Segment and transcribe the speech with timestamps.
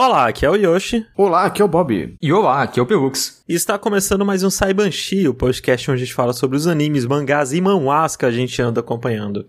[0.00, 1.04] Olá, aqui é o Yoshi.
[1.16, 2.14] Olá, aqui é o Bob.
[2.22, 3.42] E olá, aqui é o Pelux.
[3.48, 7.04] E está começando mais um Saibanshi, o podcast onde a gente fala sobre os animes,
[7.04, 9.48] mangás e manhwas que a gente anda acompanhando.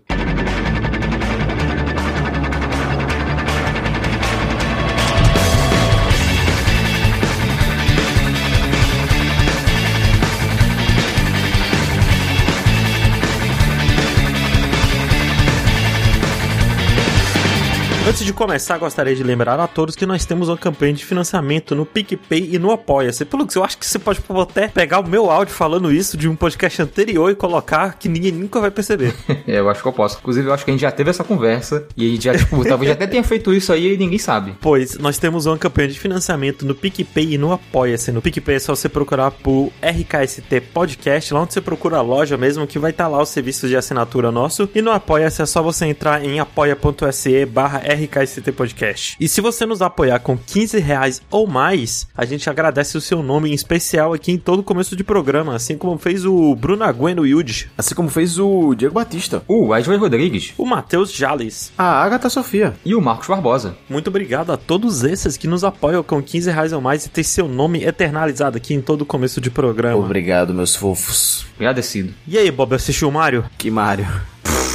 [18.10, 21.76] Antes de começar, gostaria de lembrar a todos que nós temos uma campanha de financiamento
[21.76, 23.24] no PicPay e no Apoia-se.
[23.24, 26.34] Pelux, eu acho que você pode até pegar o meu áudio falando isso de um
[26.34, 29.14] podcast anterior e colocar que ninguém nunca vai perceber.
[29.46, 30.18] É, eu acho que eu posso.
[30.18, 32.62] Inclusive, eu acho que a gente já teve essa conversa e a gente já, tipo,
[32.64, 34.54] talvez até tenha feito isso aí e ninguém sabe.
[34.60, 38.12] Pois, nós temos uma campanha de financiamento no PicPay e no Apoia-se.
[38.12, 42.36] No PicPay é só você procurar por RKST Podcast, lá onde você procura a loja
[42.36, 44.68] mesmo, que vai estar lá os serviços de assinatura nosso.
[44.74, 49.16] E no Apoia-se é só você entrar em apoia.se barra RKST Podcast.
[49.20, 53.22] E se você nos apoiar com 15 reais ou mais, a gente agradece o seu
[53.22, 57.26] nome em especial aqui em todo começo de programa, assim como fez o Bruno Agueno
[57.26, 59.42] Yude, Assim como fez o Diego Batista.
[59.48, 61.72] O Wesley Rodrigues o Matheus Jales.
[61.76, 62.74] A Agatha Sofia.
[62.84, 63.76] e o Marcos Barbosa.
[63.88, 67.24] Muito obrigado a todos esses que nos apoiam com 15 reais ou mais e ter
[67.24, 70.04] seu nome eternalizado aqui em todo começo de programa.
[70.04, 71.46] Obrigado, meus fofos.
[71.58, 72.12] Agradecido.
[72.26, 73.44] E aí, Bob, assistiu o Mario?
[73.58, 74.06] Que Mario.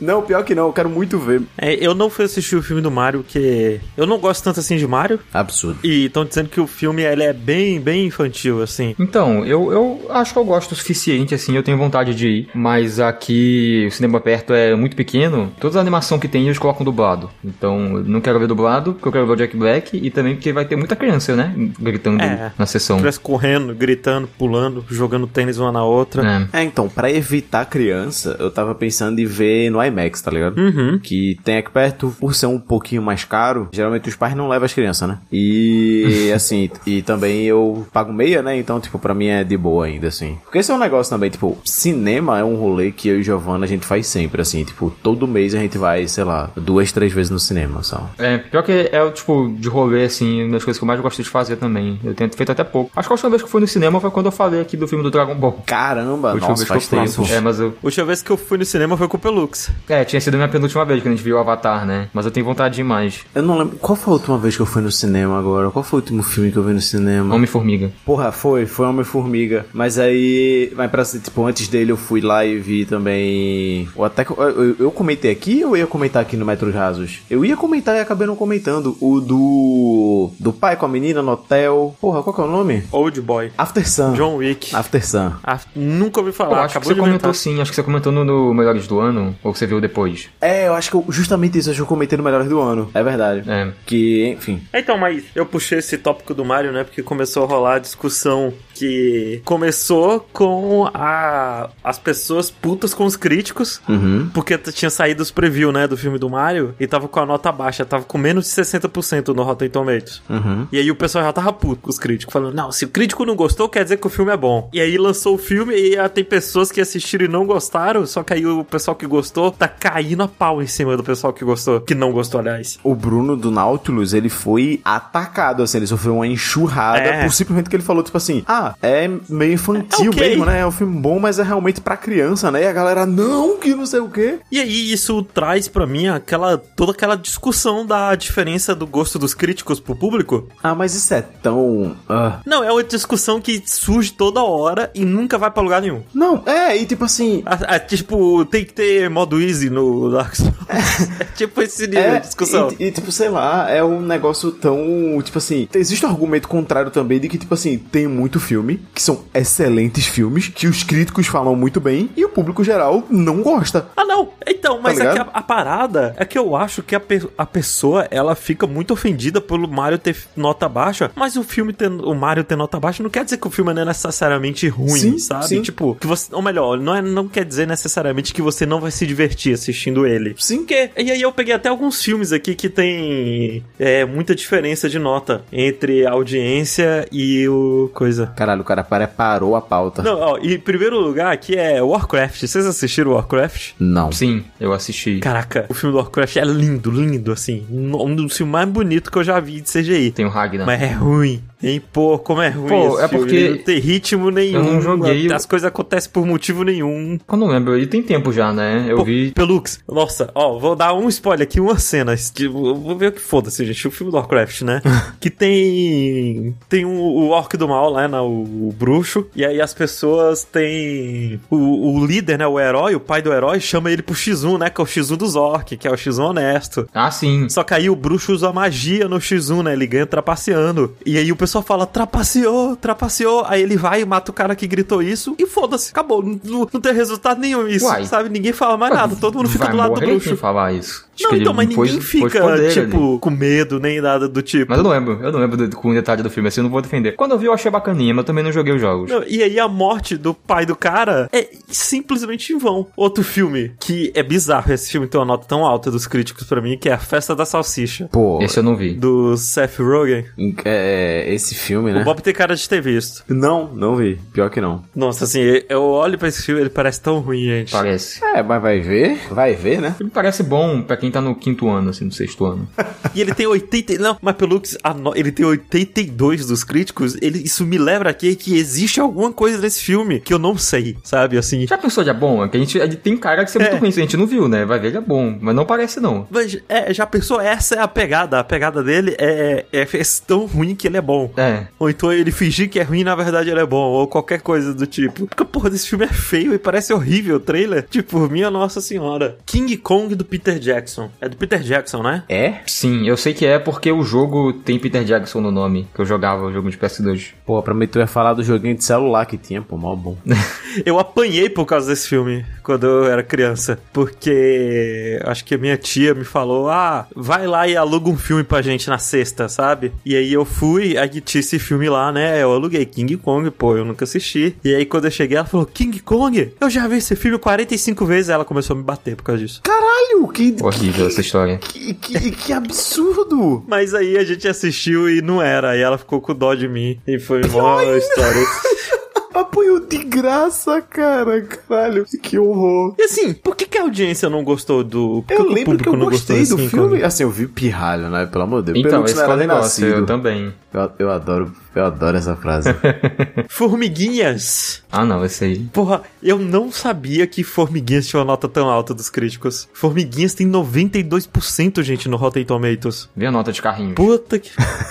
[0.00, 1.42] não, pior que não, eu quero muito ver.
[1.58, 4.76] É, eu não fui assistir o filme do Mario, porque eu não gosto tanto assim
[4.76, 5.18] de Mario.
[5.32, 5.78] Absurdo.
[5.84, 8.94] E estão dizendo que o filme ele é bem, bem infantil, assim.
[8.98, 12.48] Então, eu, eu acho que eu gosto o suficiente, assim, eu tenho vontade de ir,
[12.54, 16.84] mas aqui o cinema perto é muito pequeno, toda a animação que tem eles colocam
[16.84, 17.30] dublado.
[17.44, 20.34] Então, eu não quero ver dublado, porque eu quero ver o Jack Black e também
[20.34, 21.52] porque vai ter muita criança, né?
[21.78, 22.52] Gritando É.
[22.58, 22.96] na sessão.
[22.98, 26.48] Tivesse correndo, gritando, pulando, jogando tênis uma na outra.
[26.52, 26.60] É.
[26.60, 30.58] É, então, pra evitar criança, eu tava pensando em ver no IMAX, tá ligado?
[30.58, 30.98] Uhum.
[30.98, 34.66] Que tem aqui perto, por ser um pouquinho mais caro, geralmente os pais não levam
[34.66, 35.18] as crianças, né?
[35.30, 38.56] E assim, e também eu pago meia, né?
[38.56, 40.38] Então, tipo, pra mim é de boa ainda, assim.
[40.44, 43.64] Porque esse é um negócio também, tipo, cinema é um rolê que eu e Giovanna
[43.64, 47.12] a gente faz sempre, assim, tipo, todo mês a gente vai, sei lá, duas, três
[47.12, 48.10] vezes no cinema, só.
[48.18, 51.00] É, pior que é o tipo de rolê, assim, uma das coisas que eu mais
[51.00, 51.98] gosto de fazer também.
[52.02, 52.90] Eu tenho feito até pouco.
[52.94, 54.76] Acho que a última vez que eu fui no cinema foi quando eu falei aqui
[54.76, 55.62] do filme do Dragon Ball.
[55.66, 57.24] Caramba, última nossa, vez que eu faz fui.
[57.24, 57.34] tempo.
[57.34, 57.68] É, mas eu.
[57.82, 59.70] A última vez que eu fui no cinema foi com o Pelux.
[59.88, 62.08] É, tinha sido a minha penúltima vez que a gente viu o Avatar, né?
[62.12, 63.20] Mas eu tenho vontade de ir mais.
[63.34, 63.76] Eu não lembro.
[63.76, 65.70] Qual foi a última vez que eu fui no cinema agora?
[65.70, 67.34] Qual foi o último filme que eu vi no cinema?
[67.34, 67.90] Homem-Formiga.
[68.04, 69.66] Porra, foi, foi Homem-Formiga.
[69.72, 73.88] Mas aí, mas pra ser, tipo, antes dele eu fui lá e vi também.
[73.94, 76.74] Ou até que eu, eu, eu comentei aqui ou eu ia comentar aqui no Metros
[76.74, 77.20] Rasos?
[77.30, 78.96] Eu ia comentar e acabei não comentando.
[79.00, 80.30] O do.
[80.38, 81.94] Do pai com a menina no hotel.
[82.00, 82.84] Porra, qual que é o nome?
[82.90, 83.50] Old Boy.
[83.56, 84.14] After Sun.
[84.14, 84.74] John Wick.
[84.74, 85.32] After Sun.
[85.74, 86.64] Nunca ouvi Pô, falar.
[86.64, 88.98] acho que acabou você de comentou sim, acho que você comentou no, no Melhores do
[88.98, 90.28] Ano, ou você viu depois.
[90.40, 92.90] É, eu acho que eu, justamente isso, acho que eu comentei no Melhores do Ano.
[92.94, 93.48] É verdade.
[93.48, 93.72] É.
[93.84, 94.62] Que, enfim.
[94.72, 96.84] Então, mas eu puxei esse tópico do Mario, né?
[96.84, 103.16] Porque começou a rolar a discussão que começou com a, as pessoas putas com os
[103.16, 103.80] críticos.
[103.88, 104.28] Uhum.
[104.34, 107.50] Porque tinha saído os preview, né, do filme do Mario e tava com a nota
[107.50, 110.22] baixa, tava com menos de 60% no Rotten Tomatoes.
[110.28, 110.66] Uhum.
[110.70, 113.24] E aí o pessoal já tava puto com os críticos, falando, não, se o crítico
[113.24, 114.68] não gostou, quer dizer que o filme é bom.
[114.72, 118.22] E aí lançou o filme e já tem pessoas que assistiram e não gostaram, só
[118.22, 121.44] que aí o pessoal que gostou tá caindo a pau em cima do pessoal que
[121.44, 122.78] gostou, que não gostou, aliás.
[122.82, 127.22] O Bruno do Nautilus, ele foi atacado, assim, ele sofreu uma enxurrada É.
[127.22, 130.28] por simplesmente que ele falou, tipo assim, ah, é meio infantil É ok.
[130.28, 130.60] mesmo, né?
[130.60, 132.62] É um filme bom, mas é realmente pra criança, né?
[132.62, 134.38] E a galera, não, que não sei o quê.
[134.50, 139.34] E aí isso traz pra mim aquela toda aquela discussão da diferença do gosto dos
[139.34, 140.48] críticos pro público.
[140.62, 141.96] Ah, mas isso é tão...
[142.08, 142.40] ah.
[142.46, 146.02] Não, é uma discussão que surge toda hora e nunca vai pra lugar nenhum.
[146.14, 147.42] Não, é, e tipo assim...
[147.46, 150.54] Ah, ah, tipo, tem que ter modo easy no Dark Souls.
[151.20, 152.70] É tipo esse nível É, de discussão.
[152.78, 154.76] E, e, tipo, sei lá, é um negócio tão.
[155.22, 158.55] Tipo assim, existe um argumento contrário também de que, tipo assim, tem muito filme,
[158.94, 163.42] que são excelentes filmes, que os críticos falam muito bem e o público geral não
[163.42, 163.86] gosta.
[163.96, 164.28] Ah, não.
[164.46, 167.46] Então, mas é que a, a parada é que eu acho que a, pe- a
[167.46, 172.14] pessoa, ela fica muito ofendida pelo Mario ter nota baixa, mas o filme ter, o
[172.14, 175.18] Mario ter nota baixa não quer dizer que o filme não é necessariamente ruim, Sim,
[175.18, 175.46] sabe?
[175.48, 175.62] sim.
[175.62, 178.90] Tipo, que você, ou melhor, não, é, não quer dizer necessariamente que você não vai
[178.90, 180.34] se divertir assistindo ele.
[180.38, 180.58] Sim.
[180.58, 184.98] Porque, e aí eu peguei até alguns filmes aqui que tem é, muita diferença de
[184.98, 188.26] nota entre a audiência e o coisa.
[188.46, 190.02] Caralho, o cara preparou a pauta.
[190.04, 192.46] Não, ó, e em primeiro lugar aqui é Warcraft.
[192.46, 193.72] Vocês assistiram Warcraft?
[193.80, 194.12] Não.
[194.12, 195.18] Sim, eu assisti.
[195.18, 197.66] Caraca, o filme do Warcraft é lindo, lindo, assim.
[197.68, 200.12] Um dos filmes mais bonitos que eu já vi de CGI.
[200.12, 200.64] Tem o Ragnar.
[200.64, 201.42] Mas é ruim.
[201.62, 204.58] Hein, pô, como é ruim Pô, é filme, porque não tem ritmo nenhum.
[204.58, 207.18] eu não joguei As coisas acontecem por motivo nenhum.
[207.26, 208.84] Eu não lembro, ele tem tempo já, né?
[208.88, 209.30] Eu Pô, vi.
[209.32, 212.14] Pelux, nossa, ó, vou dar um spoiler aqui, uma cena.
[212.50, 213.88] Vou ver o que foda-se, gente.
[213.88, 214.82] O filme do Warcraft, né?
[215.20, 216.54] que tem.
[216.68, 218.06] Tem um, o orc do mal, né?
[218.08, 219.26] né, O, o bruxo.
[219.34, 221.40] E aí as pessoas têm.
[221.50, 222.46] O, o líder, né?
[222.46, 224.70] O herói, o pai do herói, chama ele pro X1, né?
[224.70, 226.88] Que é o X1 dos orc, que é o X1 honesto.
[226.92, 227.48] Ah, sim.
[227.48, 229.72] Só que aí o bruxo usa magia no X1, né?
[229.72, 230.94] Ele ganha trapaceando.
[231.04, 233.44] E aí o pessoal fala, trapaceou, trapaceou.
[233.46, 235.34] Aí ele vai e mata o cara que gritou isso.
[235.38, 236.22] E foda-se, acabou.
[236.22, 236.40] Não,
[236.72, 238.04] não- tem resultado nenhum isso, Uai.
[238.04, 238.28] sabe?
[238.28, 239.16] Ninguém fala mais nada.
[239.16, 240.36] Todo mundo fica Vai do lado do bruxo.
[240.36, 241.04] falar isso.
[241.16, 243.18] Acho Não, então, mas pôs- ninguém pôs fica, poder tipo, ali.
[243.20, 244.66] com medo, nem nada do tipo.
[244.68, 246.70] Mas eu não lembro, eu não lembro do- com detalhe do filme, assim eu não
[246.70, 247.12] vou defender.
[247.12, 249.10] Quando eu vi, eu achei bacaninha, mas eu também não joguei os jogos.
[249.10, 252.86] Não, e aí a morte do pai do cara é simplesmente em vão.
[252.94, 256.60] Outro filme que é bizarro, esse filme tem uma nota tão alta dos críticos pra
[256.60, 258.08] mim, que é A Festa da Salsicha.
[258.12, 258.92] Pô, Esse eu não vi.
[258.94, 260.24] Do Seth Rogen.
[260.66, 262.00] é, esse filme, né?
[262.00, 263.24] O Bob tem cara de ter visto.
[263.28, 264.18] Não, não vi.
[264.32, 264.82] Pior que não.
[264.94, 267.72] Nossa, assim, eu olho pra esse filme, ele parece tão ruim, gente.
[267.72, 268.24] Parece.
[268.24, 269.18] É, mas vai ver.
[269.30, 269.94] Vai ver, né?
[270.00, 272.68] Ele parece bom pra quem tá no quinto ano, assim, no sexto ano.
[273.14, 273.96] E ele tem 80.
[273.98, 274.36] Não, mas
[274.82, 277.16] a no- ele tem 82 dos críticos.
[277.22, 280.96] Ele, isso me lembra aqui que existe alguma coisa nesse filme que eu não sei,
[281.02, 281.38] sabe?
[281.38, 281.66] Assim.
[281.66, 282.44] Já pensou de é bom?
[282.44, 283.78] É que a gente ele tem cara de ser muito É.
[283.78, 284.64] ruim, a gente não viu, né?
[284.66, 286.26] Vai ver ele é bom, mas não parece não.
[286.30, 287.40] Mas, é, já pensou?
[287.40, 288.38] Essa é a pegada.
[288.38, 291.25] A pegada dele é, é, é tão ruim que ele é bom.
[291.36, 291.66] É.
[291.78, 293.90] Ou então ele fingir que é ruim e na verdade ele é bom.
[293.90, 295.26] Ou qualquer coisa do tipo.
[295.26, 297.86] Porque, porra, desse filme é feio e parece horrível o trailer.
[297.88, 299.38] Tipo, minha nossa senhora.
[299.46, 301.10] King Kong do Peter Jackson.
[301.20, 302.24] É do Peter Jackson, né?
[302.28, 302.56] É?
[302.66, 306.06] Sim, eu sei que é porque o jogo tem Peter Jackson no nome, que eu
[306.06, 307.32] jogava o jogo de PS2.
[307.44, 310.16] Pô, pra mim tu ia falar do joguinho de celular que tinha, pô, mal bom.
[310.84, 313.78] Eu apanhei por causa desse filme quando eu era criança.
[313.92, 318.44] Porque acho que a minha tia me falou: ah, vai lá e aluga um filme
[318.44, 319.92] pra gente na sexta, sabe?
[320.04, 322.42] E aí eu fui, aí tinha esse filme lá, né?
[322.42, 324.56] Eu aluguei King Kong, pô, eu nunca assisti.
[324.64, 326.52] E aí quando eu cheguei, ela falou: King Kong?
[326.60, 328.28] Eu já vi esse filme 45 vezes.
[328.28, 329.60] Ela começou a me bater por causa disso.
[329.62, 331.58] Caralho, que, Horrível essa história.
[331.58, 333.64] que, que, que absurdo!
[333.66, 335.70] Mas aí a gente assistiu e não era.
[335.70, 336.98] Aí ela ficou com dó de mim.
[337.06, 338.42] E foi uma história.
[339.36, 341.42] Apoio de graça, cara.
[341.42, 342.94] Caralho, que horror.
[342.98, 345.22] E assim, por que, que a audiência não gostou do.
[345.22, 347.02] Por que Eu que o lembro que eu gostei do filme.
[347.02, 348.24] Assim, eu vi pirralho, né?
[348.24, 348.86] Pelo amor de Deus.
[348.86, 350.54] Então, esse não foi o era nem negócio, eu também.
[350.76, 352.68] Eu, eu adoro, eu adoro essa frase.
[353.48, 354.82] Formiguinhas.
[354.92, 355.58] Ah não, esse aí.
[355.72, 359.66] Porra, eu não sabia que Formiguinhas tinha uma nota tão alta dos críticos.
[359.72, 363.08] Formiguinhas tem 92%, gente, no Rotten Tomatoes.
[363.16, 363.94] Vê a nota de carrinho.
[363.94, 364.50] Puta que.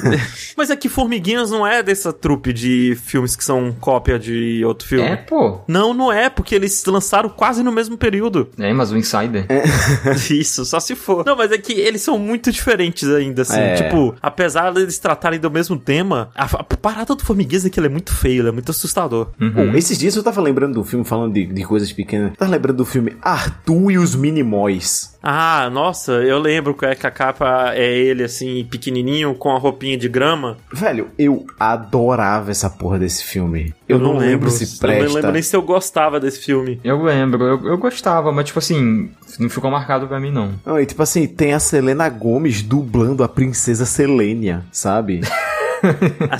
[0.57, 4.87] Mas é que Formiguinhas não é dessa trupe de filmes que são cópia de outro
[4.87, 5.07] filme.
[5.07, 5.59] É, pô.
[5.67, 8.49] Não, não é, porque eles lançaram quase no mesmo período.
[8.57, 9.45] É, mas o Insider.
[10.31, 11.23] Isso, só se for.
[11.23, 13.59] Não, mas é que eles são muito diferentes ainda, assim.
[13.59, 13.75] É.
[13.75, 17.87] Tipo, apesar deles tratarem do mesmo tema, a, a parada do Formiguinhas é que ele
[17.87, 19.27] é muito feio, ele é muito assustador.
[19.37, 22.31] Pô, esses dias eu tava lembrando do filme, falando de, de coisas pequenas.
[22.31, 25.15] Eu tava lembrando do filme Arthur e os Minimóis.
[25.27, 29.57] Ah, nossa, eu lembro que é que a capa é ele, assim, pequenininho, com a
[29.57, 30.55] roupinha de grama.
[30.71, 33.73] Velho, eu adorava essa porra desse filme.
[33.89, 35.05] Eu, não, lembro, se Eu presta.
[35.07, 36.79] não lembro nem se eu gostava desse filme.
[36.83, 40.53] Eu lembro, eu, eu gostava, mas tipo assim, não ficou marcado pra mim não.
[40.65, 45.21] Não, e tipo assim, tem a Selena Gomes dublando a princesa Selênia, sabe?
[46.29, 46.37] A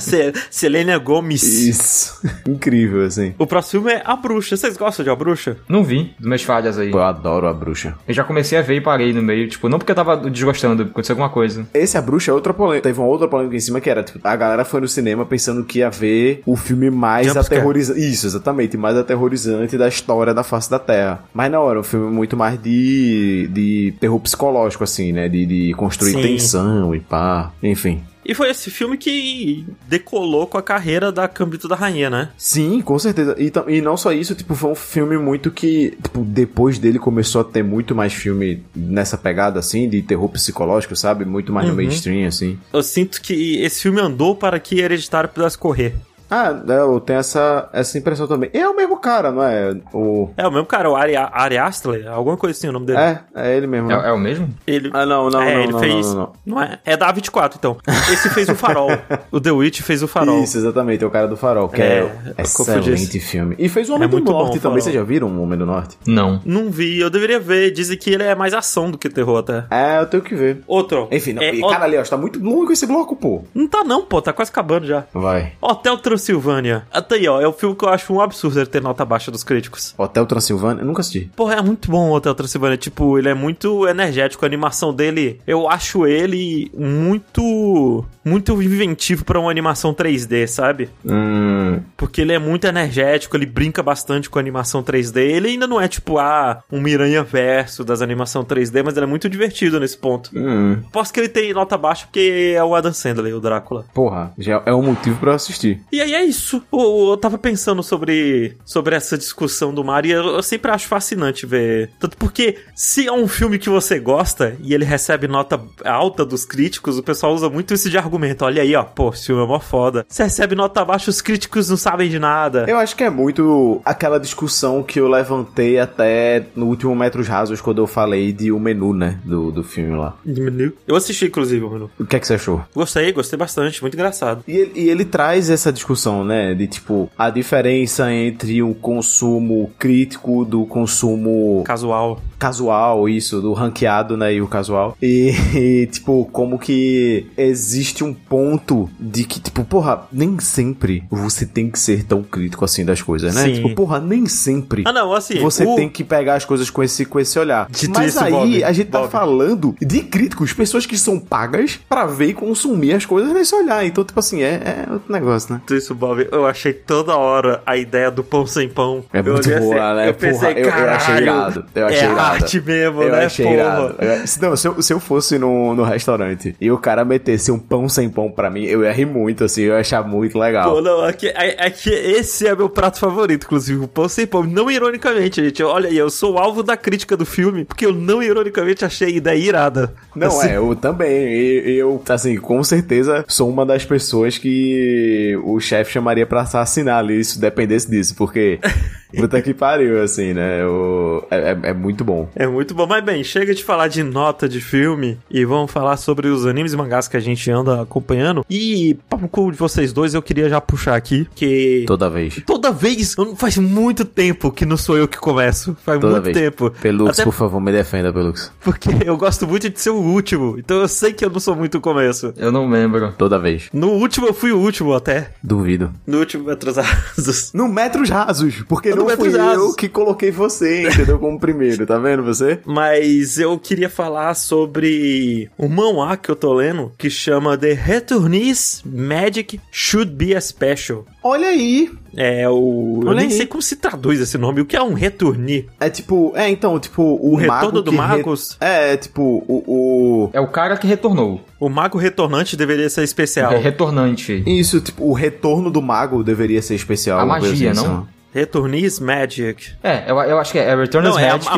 [0.50, 1.42] Selena Gomes.
[1.42, 2.20] Isso.
[2.46, 3.34] Incrível, assim.
[3.38, 4.56] O próximo filme é A Bruxa.
[4.56, 5.56] Vocês gostam de A Bruxa?
[5.68, 6.90] Não vi, das minhas falhas aí.
[6.90, 7.94] Pô, eu adoro a bruxa.
[8.06, 10.82] Eu já comecei a ver e parei no meio, tipo, não porque eu tava desgostando,
[10.82, 11.66] aconteceu alguma coisa.
[11.74, 12.88] Esse A Bruxa é outra polêmica.
[12.88, 15.64] Teve uma outra polêmica em cima que era, tipo, a galera foi no cinema pensando
[15.64, 18.00] que ia ver o filme mais aterrorizante.
[18.00, 21.24] Isso, exatamente, mais aterrorizante da história da face da Terra.
[21.32, 25.28] Mas não, era um filme muito mais de, de terror psicológico, assim, né?
[25.28, 26.22] De, de construir Sim.
[26.22, 27.52] tensão e pá.
[27.62, 28.02] Enfim.
[28.28, 32.30] E foi esse filme que decolou com a carreira da Cambito da Rainha, né?
[32.36, 33.36] Sim, com certeza.
[33.38, 37.40] E, e não só isso, tipo, foi um filme muito que, tipo, depois dele começou
[37.40, 41.24] a ter muito mais filme nessa pegada, assim, de terror psicológico, sabe?
[41.24, 41.76] Muito mais no Uhum.
[41.76, 42.58] mainstream, assim.
[42.72, 45.94] Eu sinto que esse filme andou para que Hereditário pudesse correr.
[46.30, 48.50] Ah, é, eu tenho essa, essa impressão também.
[48.52, 49.76] É o mesmo cara, não é?
[49.92, 50.30] O...
[50.36, 52.98] É o mesmo cara, o Ari, Ari Aster, alguma coisa assim o nome dele.
[52.98, 53.90] É, é ele mesmo.
[53.90, 54.48] É, é o mesmo?
[54.66, 54.90] Ele...
[54.92, 56.06] Ah, não, não, é, não, ele não, fez...
[56.14, 56.78] não, não, não é?
[56.84, 57.76] É da 24, então.
[58.12, 58.90] Esse fez o Farol.
[59.30, 60.42] o The Witch fez o Farol.
[60.42, 63.54] Isso, exatamente, é o cara do Farol, que É, é, excelente filme.
[63.58, 65.42] E fez o Homem É do muito bom, Norte o também, vocês já viram o
[65.42, 65.96] Homem do Norte?
[66.06, 66.40] Não.
[66.44, 67.70] Não vi, eu deveria ver.
[67.70, 69.64] Dizem que ele é mais ação do que terror até.
[69.70, 70.62] É, eu tenho que ver.
[70.66, 71.08] Outro.
[71.10, 73.42] Enfim, não, é, e ó- cara ali, ó, tá muito longo esse bloco, pô.
[73.54, 75.04] Não tá não, pô, tá quase acabando já.
[75.12, 75.52] Vai.
[75.60, 76.86] Hotel Transilvânia.
[76.90, 79.30] Até aí, ó, é o filme que eu acho um absurdo ele ter nota baixa
[79.30, 79.94] dos críticos.
[79.98, 81.30] Hotel Transilvânia, eu nunca assisti.
[81.36, 82.76] Porra, é muito bom o Hotel Transilvânia.
[82.76, 84.44] Tipo, ele é muito energético.
[84.44, 88.04] A animação dele, eu acho ele muito.
[88.24, 90.90] Muito inventivo pra uma animação 3D, sabe?
[91.04, 95.18] Hum, Porque ele é muito energético, ele brinca bastante com a animação 3D.
[95.18, 99.08] Ele ainda não é tipo, ah, um Miranha verso das animação 3D, mas ele é
[99.08, 100.30] muito divertido nesse ponto.
[100.34, 100.78] hum.
[100.90, 103.84] Posso que ele tem nota baixa porque é o Adam Sandler, o Drácula.
[103.94, 105.80] Porra, já é um motivo pra eu assistir.
[105.92, 106.62] E aí é isso.
[106.72, 110.86] Eu, eu tava pensando sobre, sobre essa discussão do mar e eu, eu sempre acho
[110.86, 111.90] fascinante ver.
[111.98, 116.44] Tanto porque se é um filme que você gosta e ele recebe nota alta dos
[116.44, 118.44] críticos, o pessoal usa muito isso de argumento.
[118.44, 120.06] Olha aí, ó, pô, esse filme é mó foda.
[120.08, 122.64] Se recebe nota baixa, os críticos não sabem de nada.
[122.68, 127.60] Eu acho que é muito aquela discussão que eu levantei até no último Metros Rasos,
[127.60, 129.18] quando eu falei de o menu, né?
[129.24, 130.16] Do, do filme lá.
[130.24, 130.72] Diminuiu.
[130.86, 131.90] Eu assisti, inclusive, mano.
[131.98, 132.64] O que é que você achou?
[132.74, 134.44] Gostei, gostei bastante, muito engraçado.
[134.46, 136.54] E ele, e ele traz essa discussão, né?
[136.54, 142.20] De tipo, a diferença entre o consumo crítico do consumo Casual.
[142.38, 144.34] casual, isso, do ranqueado, né?
[144.34, 144.96] E o casual.
[145.00, 151.46] E, e, tipo, como que existe um ponto de que, tipo, porra, nem sempre você
[151.46, 153.44] tem que ser tão crítico assim das coisas, né?
[153.44, 153.52] Sim.
[153.54, 154.82] Tipo, porra, nem sempre.
[154.86, 155.38] Ah, não, assim.
[155.40, 157.68] Você o- tem que pegar as coisas com esse, com esse olhar.
[157.70, 159.10] Dito Mas isso, aí Bob, a gente tá Bob.
[159.10, 163.84] falando de críticos, pessoas que são pagas pra ver e consumir as coisas nesse olhar.
[163.86, 165.60] Então, tipo assim, é, é outro negócio, né?
[165.86, 169.04] Isso, Bob, eu achei toda hora a ideia do pão sem pão.
[169.12, 170.08] É Eu muito olhei boa, assim, né?
[170.08, 172.20] Eu pensei, Porra, eu- eu caralho, achei irado, eu achei é irado.
[172.20, 173.56] arte mesmo, Eu né, achei porra?
[173.56, 173.94] irado.
[174.00, 177.52] Eu- se- Não, se eu, se eu fosse no, no restaurante e o cara metesse
[177.52, 180.36] um pão sem pão pra mim, eu ia rir muito, assim, eu ia achar muito
[180.36, 180.74] legal.
[180.74, 184.26] Pô, não, aqui, é, é que esse é meu prato favorito, inclusive, o pão sem
[184.26, 184.42] pão.
[184.42, 185.62] Não ironicamente, gente.
[185.62, 189.10] Olha aí, eu sou alvo da crítica do filme, porque eu não ironicamente achei a
[189.10, 189.94] ideia irada.
[190.16, 191.08] Não, Assim, é, eu também.
[191.32, 196.98] E- Eu, assim, com certeza sou uma das pessoas que o chefe chamaria pra assassinar
[196.98, 198.58] ali, se dependesse disso, porque.
[199.16, 200.60] Puta que pariu, assim, né?
[200.62, 202.28] Eu- é, é- é muito bom.
[202.34, 202.86] É muito bom.
[202.86, 206.72] Mas bem, chega de falar de nota de filme e vamos falar sobre os animes
[206.72, 208.44] e mangás que a gente anda acompanhando.
[208.50, 211.84] E, papo com de vocês dois, eu queria já puxar aqui que.
[211.86, 212.42] Toda vez.
[212.44, 215.74] Toda vez, faz muito tempo que não sou eu que começo.
[215.84, 216.36] Faz Toda muito vez.
[216.36, 216.70] tempo.
[216.82, 218.52] Pelux, Até por favor, me defenda, Pelux.
[218.60, 220.56] porque eu gosto muito de ser o último.
[220.58, 222.34] Então eu sei que eu não sou muito o começo.
[222.36, 223.12] Eu não lembro.
[223.16, 223.68] Toda vez.
[223.72, 225.30] No último eu fui o último até.
[225.42, 225.65] Duvido.
[226.06, 227.50] No último atrasados.
[227.52, 229.62] No Metros Rasos, porque No não Metros fui Rasos.
[229.70, 231.18] eu que coloquei você, entendeu?
[231.18, 232.60] Como primeiro, tá vendo você?
[232.64, 238.82] Mas eu queria falar sobre um manhwa que eu tô lendo que chama The Returnees
[238.84, 241.04] Magic Should Be a Special.
[241.26, 241.90] Olha aí.
[242.16, 243.00] É o.
[243.02, 243.32] eu Olha nem aí.
[243.32, 244.60] sei como se traduz esse nome.
[244.60, 245.68] O que é um returni?
[245.78, 248.22] É tipo, é então, tipo, o, O retorno mago do que re-?
[248.60, 251.40] É, é, tipo, o, o- É o cara que retornou.
[251.60, 253.52] O mago retornante deveria ser especial.
[253.52, 254.42] É retornante.
[254.46, 257.18] Isso, tipo, o retorno do mago deveria ser especial.
[257.20, 258.08] A magia, assim, não?
[258.40, 259.70] Returnees Magic.
[259.82, 261.48] É, eu, eu acho que é, é Return Não, é a, Magic.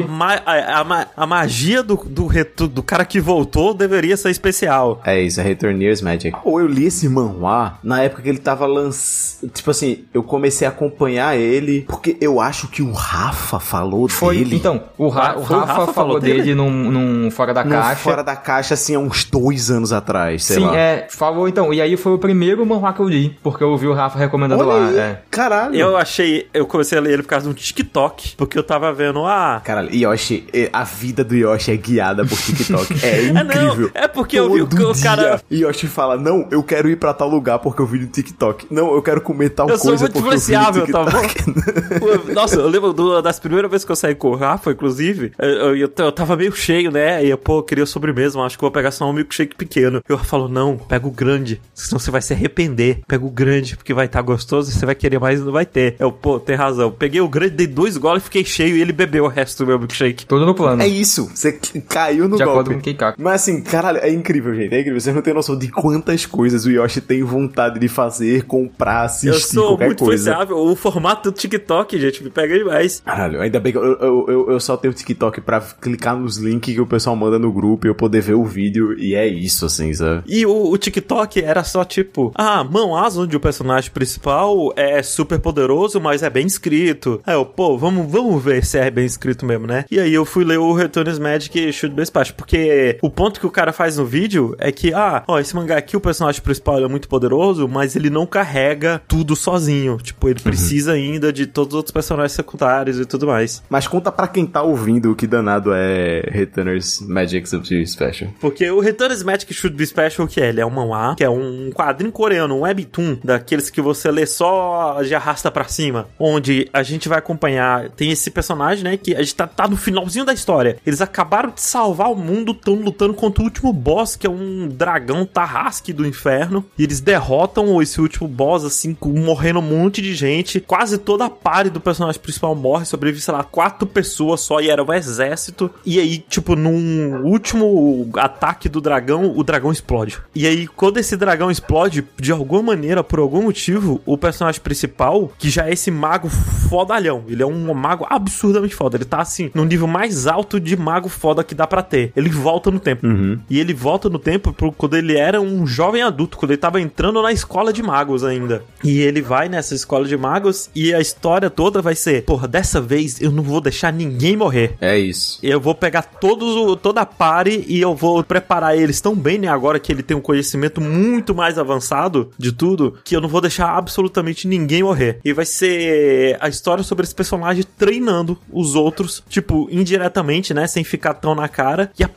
[0.47, 5.00] a, a- a a magia do, do, retu- do cara que voltou deveria ser especial.
[5.04, 6.37] É isso, é Returneers Magic.
[6.44, 9.50] Ou eu li esse manhwa na época que ele tava lançando.
[9.52, 14.38] Tipo assim, eu comecei a acompanhar ele porque eu acho que o Rafa falou Foi,
[14.38, 14.56] dele.
[14.56, 16.42] então, o, Ra- o Foi o Rafa, Rafa falou falou dele?
[16.42, 17.97] dele num, num Fora da no Caixa.
[17.97, 20.76] fora da caixa, assim, há uns dois anos atrás, sei Sim, lá.
[20.76, 21.73] é, falou então.
[21.75, 24.62] E aí foi o primeiro manhwa que eu li, porque eu vi o Rafa recomendando
[24.66, 24.88] Olha lá.
[24.88, 25.23] aí, É.
[25.30, 25.75] caralho.
[25.75, 26.47] Eu achei.
[26.54, 28.34] Eu comecei a ler ele por causa de um TikTok.
[28.37, 29.60] Porque eu tava vendo, ah.
[29.64, 32.94] Caralho, Yoshi, a vida do Yoshi é guiada por TikTok.
[33.04, 33.90] É não, incrível.
[33.94, 37.12] é porque eu vi o- Todo o cara- Yoshi fala: Não, eu quero ir pra
[37.14, 38.66] tal lugar porque eu vi no TikTok.
[38.70, 41.98] Não, eu quero comer tal Eu sou coisa muito porque eu vi no tá TikTok.
[42.00, 45.32] Pô, Nossa, eu lembro do- das primeiras vezes que eu saí com o Rafa, inclusive,
[45.38, 47.25] eu, eu, eu eu tava meio cheio, né?
[47.25, 50.00] E eu, pô, eu queria sobremesa, acho que eu vou pegar só um milkshake pequeno.
[50.08, 53.00] E o Rafa falou, não, pega o grande, senão você vai se arrepender.
[53.06, 55.66] Pega o grande, porque vai estar gostoso e você vai querer mais e não vai
[55.66, 55.96] ter.
[55.98, 56.90] Eu, pô, tem razão.
[56.90, 59.78] Peguei o grande, dei dois goles, fiquei cheio e ele bebeu o resto do meu
[59.78, 60.26] milkshake.
[60.26, 60.82] Tudo no plano.
[60.82, 61.52] É isso, você
[61.88, 62.74] caiu no de acordo golpe.
[62.74, 63.20] com o Keikaku.
[63.22, 64.74] Mas assim, caralho, é incrível, gente.
[64.74, 65.00] É incrível.
[65.00, 69.28] Vocês não têm noção de quantas coisas o Yoshi tem vontade de fazer, comprar, assistir,
[69.28, 70.30] Eu sou qualquer muito coisa.
[70.30, 70.58] influenciável.
[70.58, 73.00] O formato do TikTok, gente, me pega demais.
[73.04, 76.36] Caralho, ainda bem que eu, eu, eu, eu só tenho o TikTok pra clicar nos
[76.36, 78.98] links que o pessoal manda no grupo e eu poder ver o vídeo.
[78.98, 80.22] E é isso, assim, sabe?
[80.26, 85.02] E o, o TikTok era só tipo, ah, Mão Asa, onde o personagem principal é
[85.02, 87.21] super poderoso, mas é bem escrito.
[87.26, 89.85] Aí eu, pô, vamos, vamos ver se é bem escrito mesmo, né?
[89.90, 93.47] E aí eu fui ler o Returns Magic Should Be Special, porque o ponto que
[93.47, 96.83] o cara faz no vídeo é que, ah, ó, esse mangá aqui, o personagem principal
[96.83, 99.99] é muito poderoso, mas ele não carrega tudo sozinho.
[99.99, 100.45] Tipo, ele uhum.
[100.45, 103.62] precisa ainda de todos os outros personagens secundários e tudo mais.
[103.68, 108.30] Mas conta para quem tá ouvindo o que danado é Returners Magic Should Be Special.
[108.40, 110.49] Porque o Returners Magic Should Be Special, o que é?
[110.49, 114.26] Ele é um manhwa, que é um quadrinho coreano, um webtoon, daqueles que você lê
[114.26, 119.14] só de arrasta para cima, onde a gente vai acompanhar, tem esse personagem, né, que
[119.14, 120.78] a gente tá, tá no finalzinho da história.
[120.87, 124.68] Eles acabaram de salvar o mundo, estão lutando contra o último boss, que é um
[124.68, 130.14] dragão Tarrasque do inferno, e eles derrotam esse último boss, assim, morrendo um monte de
[130.14, 134.61] gente, quase toda a pare do personagem principal morre, sobrevive, sei lá, quatro pessoas só,
[134.61, 140.18] e era o exército, e aí, tipo, num último ataque do dragão, o dragão explode.
[140.35, 145.30] E aí, quando esse dragão explode, de alguma maneira, por algum motivo, o personagem principal,
[145.38, 149.50] que já é esse mago fodalhão, ele é um mago absurdamente foda, ele tá assim,
[149.54, 152.12] no nível mais alto de mago foda que dá para ter.
[152.16, 153.06] Ele volta no tempo.
[153.06, 153.38] Uhum.
[153.48, 156.80] E ele volta no tempo pro, quando ele era um jovem adulto, quando ele tava
[156.80, 158.62] entrando na escola de magos ainda.
[158.82, 162.80] E ele vai nessa escola de magos e a história toda vai ser, porra, dessa
[162.80, 164.75] vez eu não vou deixar ninguém morrer.
[164.80, 165.38] É isso.
[165.42, 169.48] Eu vou pegar todos toda a pare e eu vou preparar eles tão bem, né,
[169.48, 173.40] agora que ele tem um conhecimento muito mais avançado de tudo, que eu não vou
[173.40, 175.18] deixar absolutamente ninguém morrer.
[175.25, 176.07] E vai ser
[176.40, 181.48] a história sobre esse personagem treinando os outros, tipo, indiretamente, né, sem ficar tão na
[181.48, 182.10] cara, e a,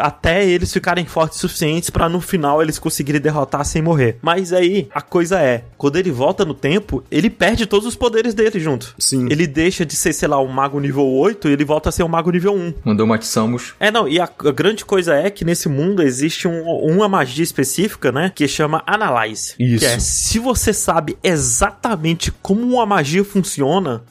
[0.00, 4.18] até eles ficarem fortes o suficientes para no final eles conseguirem derrotar sem morrer.
[4.20, 8.34] Mas aí a coisa é, quando ele volta no tempo, ele perde todos os poderes
[8.34, 8.94] dele junto.
[8.98, 9.26] Sim.
[9.30, 12.02] Ele deixa de ser, sei lá, um mago nível 8 e ele volta a ser
[12.02, 12.74] um mago nível 1.
[12.84, 13.74] Mandou Mate Samus.
[13.80, 17.44] É, não, e a, a, grande coisa é que nesse mundo existe um, uma magia
[17.44, 18.32] específica, né?
[18.34, 19.54] Que chama Analyze.
[19.58, 19.84] Isso.
[19.84, 23.35] Que é, se você sabe exatamente como uma magia funciona,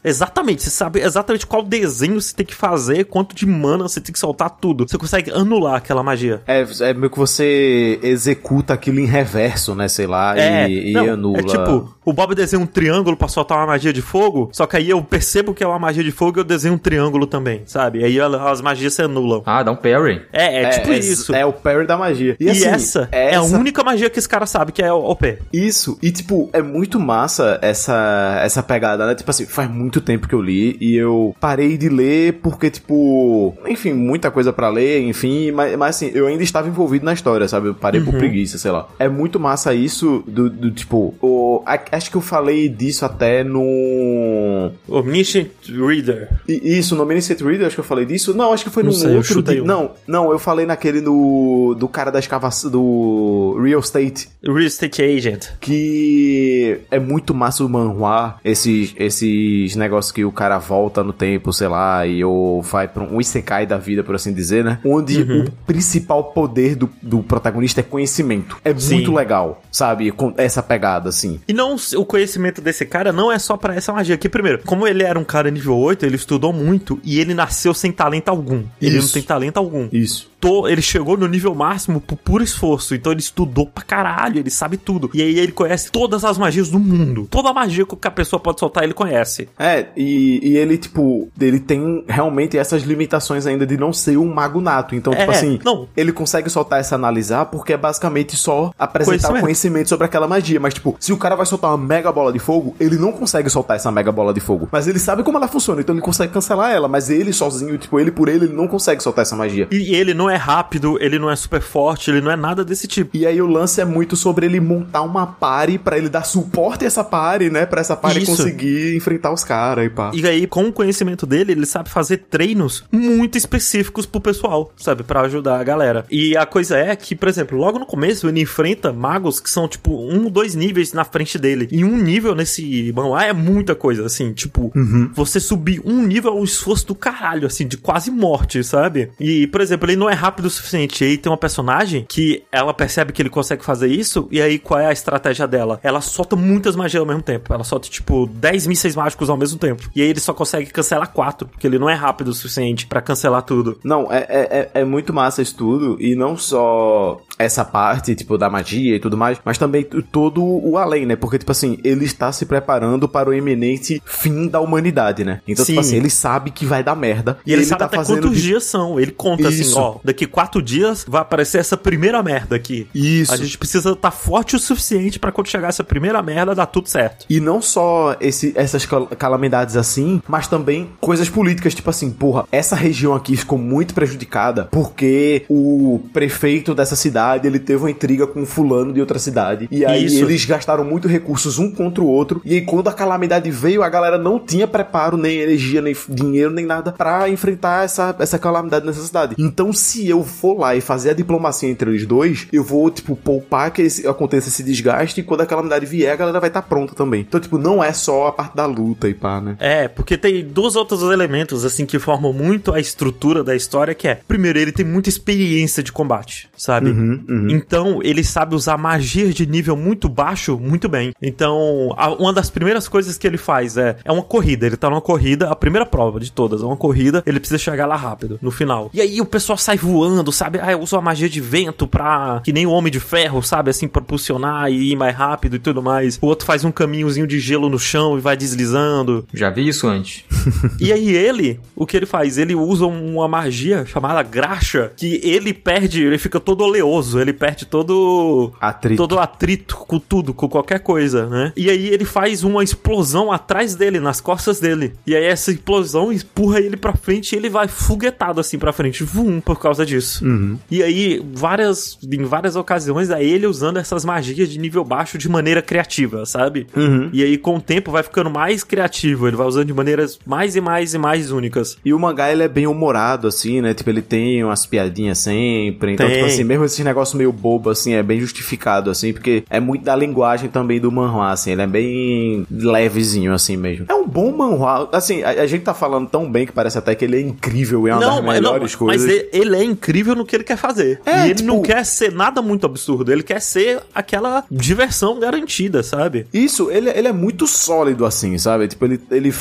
[0.03, 4.13] exatamente, você sabe exatamente qual desenho você tem que fazer, quanto de mana você tem
[4.13, 6.41] que soltar tudo, você consegue anular aquela magia.
[6.47, 9.87] É, é meio que você executa aquilo em reverso, né?
[9.87, 11.39] Sei lá, é, e, não, e anula.
[11.39, 14.77] É tipo, o Bob desenha um triângulo pra soltar uma magia de fogo, só que
[14.77, 17.63] aí eu percebo que é uma magia de fogo e eu desenho um triângulo também,
[17.65, 17.99] sabe?
[17.99, 19.41] E aí as magias se anulam.
[19.45, 20.21] Ah, dá um parry.
[20.31, 21.35] É, é, é tipo é, isso.
[21.35, 22.35] É o parry da magia.
[22.39, 24.91] E, e assim, essa, essa, é a única magia que esse cara sabe, que é
[24.91, 25.39] o OP.
[25.51, 25.97] Isso.
[26.01, 29.14] E, tipo, é muito massa essa, essa pegada, né?
[29.15, 33.55] Tipo assim, faz muito tempo que eu li e eu parei de ler porque, tipo,
[33.67, 37.47] enfim, muita coisa para ler, enfim, mas, mas assim, eu ainda estava envolvido na história,
[37.47, 37.67] sabe?
[37.67, 38.07] Eu parei uhum.
[38.07, 38.87] por preguiça, sei lá.
[38.99, 44.71] É muito massa isso do, do tipo, o, acho que eu falei disso até no.
[44.87, 46.29] Omniscient Reader.
[46.47, 48.33] Isso, no Omniscient Reader, acho que eu falei disso.
[48.33, 49.41] Não, acho que foi no outro.
[49.41, 49.61] De...
[49.61, 52.69] Não, não, eu falei naquele do, do cara da escavação.
[52.69, 54.29] do Real Estate.
[54.43, 55.47] Real Estate Agent.
[55.59, 61.53] Que é muito massa o manhua, esses, esses negócios que o cara volta no tempo,
[61.53, 64.79] sei lá, e ou vai pra um Isekai da vida, por assim dizer, né?
[64.83, 65.45] Onde uhum.
[65.45, 68.57] o principal poder do, do protagonista é conhecimento.
[68.63, 68.95] É Sim.
[68.95, 70.11] muito legal, sabe?
[70.11, 71.39] Com essa pegada, assim.
[71.47, 74.29] E não o conhecimento desse cara não é só para essa magia aqui.
[74.29, 77.91] Primeiro, como ele era um cara nível 8, ele estudou muito e ele nasceu sem
[77.91, 78.63] talento algum.
[78.81, 79.87] Ele não tem talento algum.
[79.91, 80.34] Isso
[80.67, 82.95] ele chegou no nível máximo por puro esforço.
[82.95, 85.09] Então ele estudou pra caralho, ele sabe tudo.
[85.13, 87.27] E aí ele conhece todas as magias do mundo.
[87.29, 89.49] Toda magia que a pessoa pode soltar, ele conhece.
[89.57, 94.33] É, e, e ele, tipo, ele tem realmente essas limitações ainda de não ser um
[94.33, 94.95] mago nato.
[94.95, 95.87] Então, tipo é, tipo assim, não.
[95.95, 99.41] ele consegue soltar essa analisar porque é basicamente só apresentar conhecimento.
[99.41, 100.59] conhecimento sobre aquela magia.
[100.59, 103.49] Mas, tipo, se o cara vai soltar uma mega bola de fogo, ele não consegue
[103.49, 104.67] soltar essa mega bola de fogo.
[104.71, 106.87] Mas ele sabe como ela funciona, então ele consegue cancelar ela.
[106.87, 109.67] Mas ele sozinho, tipo, ele por ele, ele não consegue soltar essa magia.
[109.71, 112.87] E ele não é rápido, ele não é super forte, ele não é nada desse
[112.87, 113.15] tipo.
[113.15, 116.83] E aí o lance é muito sobre ele montar uma pare para ele dar suporte
[116.83, 117.65] a essa pare, né?
[117.65, 120.11] Pra essa pare conseguir enfrentar os caras e pá.
[120.13, 125.05] E aí, com o conhecimento dele, ele sabe fazer treinos muito específicos pro pessoal, sabe?
[125.05, 126.05] para ajudar a galera.
[126.09, 129.67] E a coisa é que, por exemplo, logo no começo ele enfrenta magos que são,
[129.67, 131.67] tipo, um, dois níveis na frente dele.
[131.71, 135.09] E um nível nesse manual é muita coisa, assim, tipo, uhum.
[135.13, 139.11] você subir um nível é um esforço do caralho, assim, de quase morte, sabe?
[139.19, 141.03] E, por exemplo, ele não é rápido o suficiente.
[141.03, 144.57] E aí tem uma personagem que ela percebe que ele consegue fazer isso, e aí
[144.57, 145.79] qual é a estratégia dela?
[145.83, 147.53] Ela solta muitas magias ao mesmo tempo.
[147.53, 149.89] Ela solta, tipo, 10 mísseis mágicos ao mesmo tempo.
[149.95, 153.01] E aí ele só consegue cancelar quatro, porque ele não é rápido o suficiente para
[153.01, 153.79] cancelar tudo.
[153.83, 158.37] Não, é, é, é, é muito massa isso tudo, e não só essa parte, tipo,
[158.37, 161.15] da magia e tudo mais, mas também todo o além, né?
[161.15, 165.41] Porque, tipo assim, ele está se preparando para o iminente fim da humanidade, né?
[165.47, 165.73] Então, Sim.
[165.73, 167.37] tipo assim, ele sabe que vai dar merda.
[167.45, 168.99] E ele, sabe tá até fazendo quantos de- dias são.
[168.99, 169.79] Ele conta assim, Isso.
[169.79, 172.87] ó, daqui quatro dias vai aparecer essa primeira merda aqui.
[172.93, 173.33] Isso.
[173.33, 176.87] A gente precisa estar forte o suficiente pra quando chegar essa primeira merda dar tudo
[176.89, 177.25] certo.
[177.29, 182.45] E não só esse, essas cal- calamidades assim, mas também coisas políticas, tipo assim, porra,
[182.51, 188.27] essa região aqui ficou muito prejudicada porque o prefeito dessa cidade, ele teve uma intriga
[188.27, 189.67] com um fulano de outra cidade.
[189.71, 190.23] E aí Isso.
[190.23, 192.41] eles gastaram muito recursos um contra o outro.
[192.45, 196.51] E aí quando a calamidade veio, a galera não tinha preparo, nem energia, nem dinheiro,
[196.51, 199.35] nem nada pra enfrentar essa, essa calamidade nessa cidade.
[199.37, 203.15] Então se eu for lá e fazer a diplomacia entre os dois, eu vou, tipo,
[203.15, 206.61] poupar que esse- aconteça esse desgaste e quando a calamidade vier, a galera vai estar
[206.61, 207.21] pronta também.
[207.21, 209.55] Então, tipo, não é só a parte da luta e pá, né?
[209.59, 214.07] É, porque tem dois outros elementos, assim, que formam muito a estrutura da história, que
[214.07, 216.89] é, primeiro, ele tem muita experiência de combate, sabe?
[216.89, 217.14] Uhum,
[217.49, 221.13] Então, ele sabe usar magias de nível muito baixo muito bem.
[221.21, 224.65] Então, a- uma das primeiras coisas que ele faz é, é uma corrida.
[224.65, 227.85] Ele tá numa corrida, a primeira prova de todas, é uma corrida, ele precisa chegar
[227.85, 228.89] lá rápido, no final.
[228.93, 230.59] E aí o pessoal sai voando, sabe?
[230.61, 232.41] Ah, eu uso a magia de vento pra.
[232.43, 233.69] que nem o Homem de Ferro, sabe?
[233.69, 236.17] Assim, propulsionar e ir mais rápido e tudo mais.
[236.21, 239.25] O outro faz um caminhozinho de gelo no chão e vai deslizando.
[239.33, 240.23] Já vi isso antes.
[240.79, 242.37] E aí ele, o que ele faz?
[242.37, 247.65] Ele usa uma magia chamada graxa, que ele perde, ele fica todo oleoso, ele perde
[247.65, 248.97] todo Atrito.
[248.97, 251.53] todo atrito com tudo, com qualquer coisa, né?
[251.55, 254.93] E aí ele faz uma explosão atrás dele, nas costas dele.
[255.05, 259.03] E aí essa explosão empurra ele pra frente e ele vai foguetado assim pra frente,
[259.03, 260.25] vum, por causa disso.
[260.71, 265.29] E aí várias em várias ocasiões é ele usando essas magias de nível baixo de
[265.29, 266.67] maneira criativa, sabe?
[267.11, 270.55] E aí com o tempo vai ficando mais criativo, ele vai usando de maneiras mais
[270.55, 271.77] e mais e mais únicas.
[271.83, 273.73] E o mangá, ele é bem humorado, assim, né?
[273.73, 275.93] Tipo, ele tem umas piadinhas sempre.
[275.93, 276.15] Então, Tem.
[276.15, 279.83] tipo assim, mesmo esses negócios meio bobo, assim, é bem justificado, assim, porque é muito
[279.83, 281.51] da linguagem também do manhwa, assim.
[281.51, 283.85] Ele é bem levezinho, assim mesmo.
[283.89, 284.89] É um bom manhwa.
[284.91, 287.87] Assim, a, a gente tá falando tão bem que parece até que ele é incrível
[287.87, 289.09] e é uma das mas, não, melhores mas coisas.
[289.09, 290.99] ele, ele é incrível no que ele quer fazer.
[291.05, 295.19] É, e ele tipo- não quer ser nada muito absurdo, ele quer ser aquela diversão
[295.19, 296.25] garantida, sabe?
[296.33, 298.67] Isso, ele, ele é muito sólido, assim, sabe?
[298.67, 299.33] Tipo, ele, ele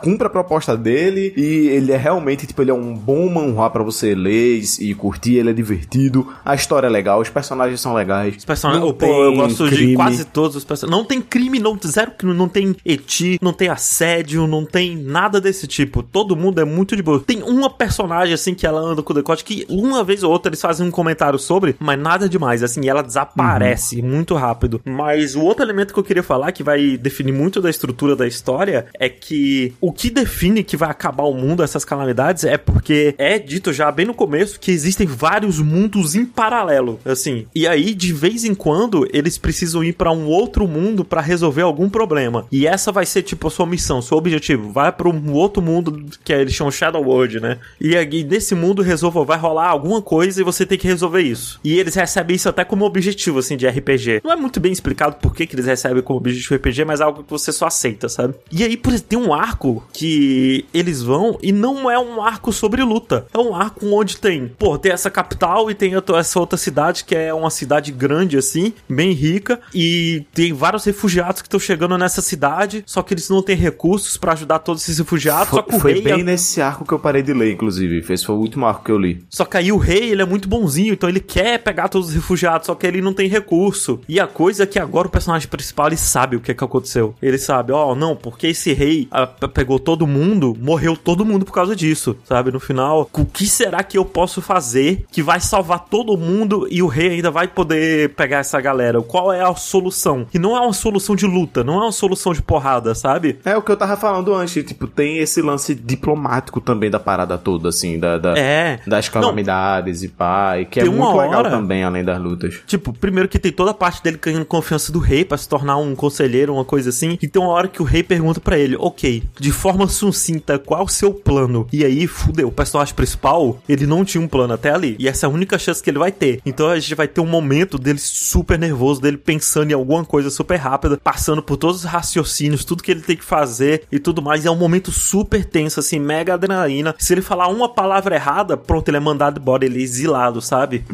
[0.00, 3.82] cumpre a proposta dele e ele é realmente, tipo, ele é um bom manhwa pra
[3.82, 6.11] você ler e, e curtir, ele é divertido,
[6.44, 8.36] a história é legal, os personagens são legais.
[8.36, 9.94] Os personagens, Não pô, eu gosto de crime.
[9.94, 10.98] quase todos os personagens.
[10.98, 15.40] Não tem crime, não, zero crime, não tem eti, não tem assédio, não tem nada
[15.40, 16.02] desse tipo.
[16.02, 17.20] Todo mundo é muito de boa.
[17.20, 20.50] Tem uma personagem, assim, que ela anda com o decote, que uma vez ou outra
[20.50, 24.80] eles fazem um comentário sobre, mas nada demais, assim, ela desaparece muito rápido.
[24.84, 28.26] Mas o outro elemento que eu queria falar, que vai definir muito da estrutura da
[28.26, 33.14] história, é que o que define que vai acabar o mundo, essas calamidades, é porque
[33.18, 37.46] é dito já bem no começo que existem vários mundos em paralelo, assim.
[37.54, 41.62] E aí, de vez em quando, eles precisam ir pra um outro mundo pra resolver
[41.62, 42.46] algum problema.
[42.50, 44.72] E essa vai ser, tipo, a sua missão, seu objetivo.
[44.72, 47.58] Vai pra um outro mundo que eles chamam Shadow World, né?
[47.80, 51.60] E aí, nesse mundo, resolva, vai rolar alguma coisa e você tem que resolver isso.
[51.64, 54.20] E eles recebem isso até como objetivo, assim, de RPG.
[54.24, 57.04] Não é muito bem explicado por que, que eles recebem como objetivo RPG, mas é
[57.04, 58.34] algo que você só aceita, sabe?
[58.50, 62.52] E aí, por exemplo, tem um arco que eles vão e não é um arco
[62.52, 63.26] sobre luta.
[63.32, 67.04] É um arco onde tem, pô, tem essa capital e tem outra- essa outra cidade
[67.04, 71.96] que é uma cidade grande, assim, bem rica, e tem vários refugiados que estão chegando
[71.98, 75.70] nessa cidade, só que eles não têm recursos pra ajudar todos esses refugiados, só que
[75.70, 78.04] Foi, o foi rei bem é- nesse arco que eu parei de ler, inclusive.
[78.12, 79.24] Esse foi o último arco que eu li.
[79.30, 82.14] Só que aí o rei, ele é muito bonzinho, então ele quer pegar todos os
[82.14, 84.00] refugiados, só que ele não tem recurso.
[84.08, 87.14] E a coisa é que agora o personagem principal, ele sabe o que, que aconteceu.
[87.22, 89.08] Ele sabe, ó, não, porque esse rei
[89.40, 92.50] pe- pegou todo mundo, morreu todo mundo por causa disso, sabe?
[92.50, 96.82] No final, o que será que eu posso fazer que vai salvar todo mundo e
[96.82, 99.00] o rei ainda vai poder pegar essa galera?
[99.02, 100.26] Qual é a solução?
[100.32, 103.38] E não é uma solução de luta, não é uma solução de porrada, sabe?
[103.44, 107.36] É o que eu tava falando antes, tipo, tem esse lance diplomático também da parada
[107.38, 108.80] toda, assim, da, da- É.
[108.86, 112.60] das calamidades e pá, e que é muito legal hora- também, além das lutas.
[112.66, 115.76] Tipo, primeiro que tem toda a parte dele ganhando confiança do rei pra se tornar
[115.76, 117.18] um conselheiro, uma coisa assim.
[117.20, 120.84] E tem uma hora que o rei pergunta pra ele, ok, de forma sucinta, qual
[120.84, 121.66] o seu plano?
[121.72, 124.96] E aí, fudeu, o personagem principal, ele não tinha um plano até ali.
[124.98, 126.40] E essa é a única chance que ele vai ter.
[126.44, 130.30] Então a gente vai ter um momento dele super nervoso, dele pensando em alguma coisa
[130.30, 134.20] super rápida, passando por todos os raciocínios, tudo que ele tem que fazer e tudo
[134.22, 134.44] mais.
[134.44, 136.94] E é um momento super tenso, assim, mega adrenalina.
[136.98, 140.84] Se ele falar uma palavra errada, pronto, ele é mandado embora, ele é exilado, sabe?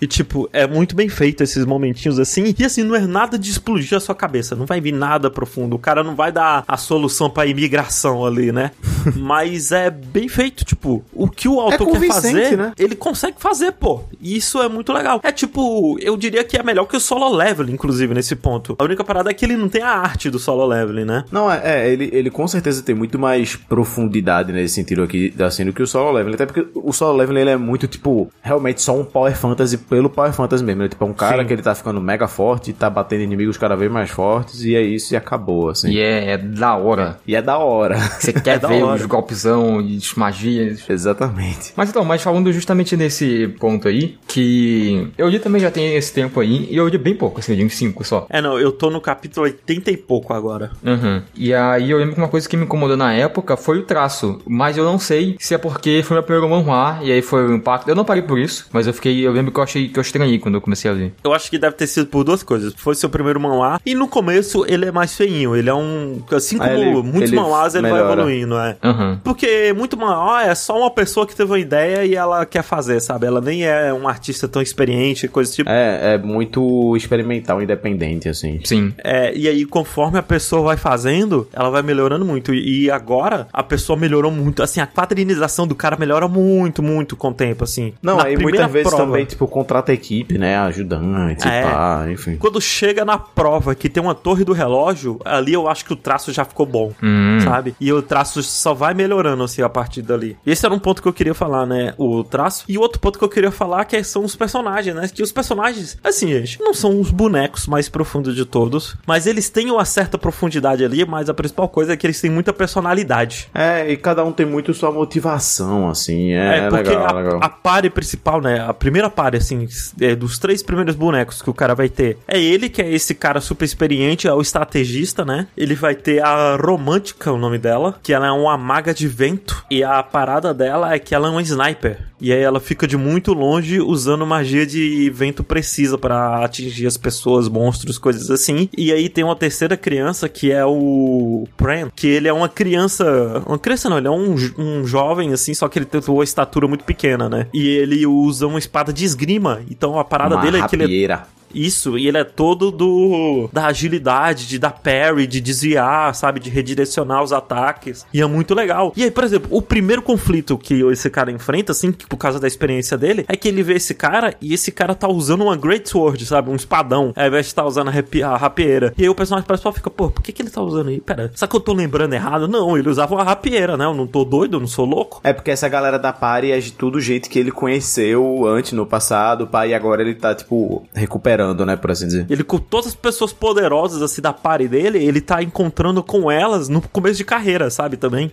[0.00, 2.54] E tipo, é muito bem feito esses momentinhos assim.
[2.58, 4.54] E assim, não é nada de explodir a sua cabeça.
[4.54, 5.76] Não vai vir nada profundo.
[5.76, 8.70] O cara não vai dar a solução pra imigração ali, né?
[9.16, 12.72] Mas é bem feito, tipo, o que o autor quer convincente, fazer, né?
[12.78, 14.02] ele consegue fazer, pô.
[14.20, 15.20] E isso é muito legal.
[15.22, 18.76] É tipo, eu diria que é melhor que o solo leveling, inclusive, nesse ponto.
[18.78, 21.24] A única parada é que ele não tem a arte do solo leveling, né?
[21.30, 25.64] Não, é, é, ele, ele com certeza tem muito mais profundidade nesse sentido aqui, assim,
[25.64, 26.34] do que o solo leveling.
[26.34, 30.08] Até porque o solo leveling ele é muito, tipo, realmente só um power fantasy pelo
[30.10, 30.82] power fantasy mesmo.
[30.82, 31.46] Ele, tipo, é um cara Sim.
[31.48, 34.82] que ele tá ficando mega forte, tá batendo inimigos cada vez mais fortes, e é
[34.82, 35.90] isso e acabou, assim.
[35.90, 37.18] E é, é da hora.
[37.26, 37.98] E é da hora.
[38.18, 38.96] Você quer É ver hora.
[39.00, 40.88] os golpezão e as magias.
[40.88, 41.72] Exatamente.
[41.76, 46.12] Mas então, mas falando justamente nesse ponto aí, que eu li também já tem esse
[46.12, 48.26] tempo aí, e eu li bem pouco, assim, eu li uns 5 só.
[48.30, 50.70] É, não, eu tô no capítulo 80 e pouco agora.
[50.84, 51.22] Uhum.
[51.34, 54.40] E aí eu lembro que uma coisa que me incomodou na época foi o traço,
[54.46, 57.54] mas eu não sei se é porque foi meu primeiro manhwa, e aí foi o
[57.54, 57.88] impacto.
[57.88, 60.02] Eu não parei por isso, mas eu fiquei, eu lembro que eu achei que eu
[60.02, 61.12] estranhei quando eu comecei a ler.
[61.22, 62.72] Eu acho que deve ter sido por duas coisas.
[62.76, 65.54] Foi seu primeiro manhwa, e no começo ele é mais feinho.
[65.56, 66.22] Ele é um.
[66.32, 68.12] Assim como Ah, ele- muitos ele manhwas, ele vai melhora.
[68.22, 68.76] evoluindo, é.
[68.82, 69.20] Aham.
[69.22, 73.00] Porque muito manhwa é só uma pessoa que teve uma ideia e ela quer fazer,
[73.00, 73.26] sabe?
[73.26, 75.70] Ela nem é um artista tão experiente, coisa do tipo.
[75.70, 78.60] É, é muito experimental, independente, assim.
[78.64, 78.92] Sim.
[79.02, 82.54] É, e aí, conforme a pessoa vai fazendo, ela vai melhorando muito.
[82.54, 84.62] E agora, a pessoa melhorou muito.
[84.62, 87.92] Assim, a quadrinização do cara melhora muito, muito com o tempo, assim.
[88.02, 90.56] Não, Na aí muitas vezes prova, também, tipo, contrata equipe, né?
[90.58, 91.62] Ajudante, É.
[91.62, 92.36] pá, enfim.
[92.36, 95.96] Quando chega na prova que tem uma torre do relógio, ali eu acho que o
[95.96, 96.92] traço já ficou bom.
[97.02, 97.38] Hum.
[97.42, 97.74] Sabe?
[97.80, 100.36] E o traço só vai melhorando, assim, a partir dali.
[100.46, 101.94] Esse era um ponto que eu queria falar, né?
[101.98, 102.64] O traço.
[102.68, 105.08] E o outro ponto que eu queria falar que são os personagens, né?
[105.12, 109.50] Que os personagens, assim, gente, não são os bonecos mais profundos de todos, mas eles
[109.50, 113.48] têm uma certa profundidade ali, mas a principal coisa é que eles têm muita personalidade.
[113.54, 116.32] É, e cada um tem muito sua motivação, assim.
[116.32, 117.40] É, É, porque legal, a, legal.
[117.42, 118.60] a pare principal, né?
[118.60, 119.66] A primeira pare, assim,
[120.00, 122.18] é, dos três primeiros bonecos que o cara vai ter.
[122.26, 125.46] É ele, que é esse cara super experiente, é o estrategista, né?
[125.56, 129.64] Ele vai ter a Romântica, o nome dela, que ela é uma maga de vento.
[129.70, 131.98] E a parada dela é que ela é uma sniper.
[132.22, 136.96] E aí ela fica de muito longe usando magia de vento precisa pra atingir as
[136.96, 138.68] pessoas, monstros, coisas assim.
[138.78, 143.42] E aí tem uma terceira criança que é o Pran, que ele é uma criança.
[143.44, 146.68] Uma criança não, ele é um, um jovem, assim, só que ele tem uma estatura
[146.68, 147.48] muito pequena, né?
[147.52, 149.60] E ele usa uma espada de esgrima.
[149.68, 151.22] Então a parada Uma dele é que ele é.
[151.54, 156.50] Isso, e ele é todo do da agilidade, de dar parry, de desviar, sabe, de
[156.50, 158.06] redirecionar os ataques.
[158.12, 158.92] E é muito legal.
[158.96, 162.46] E aí, por exemplo, o primeiro conflito que esse cara enfrenta, assim, por causa da
[162.46, 165.88] experiência dele, é que ele vê esse cara e esse cara tá usando uma Great
[165.88, 168.92] Sword, sabe, um espadão, ao invés de estar usando a, a rapieira.
[168.96, 171.00] E aí o personagem principal fica, pô, por que, que ele tá usando aí?
[171.00, 172.48] Pera, será que eu tô lembrando errado?
[172.48, 173.84] Não, ele usava uma rapieira, né?
[173.84, 175.20] Eu não tô doido, eu não sou louco.
[175.24, 178.86] É porque essa galera da Pari é de tudo gente que ele conheceu antes, no
[178.86, 182.26] passado, pá, e agora ele tá, tipo, recuperando, né, por assim dizer.
[182.28, 186.68] Ele com todas as pessoas poderosas assim da party dele, ele tá encontrando com elas
[186.68, 188.30] no começo de carreira, sabe também?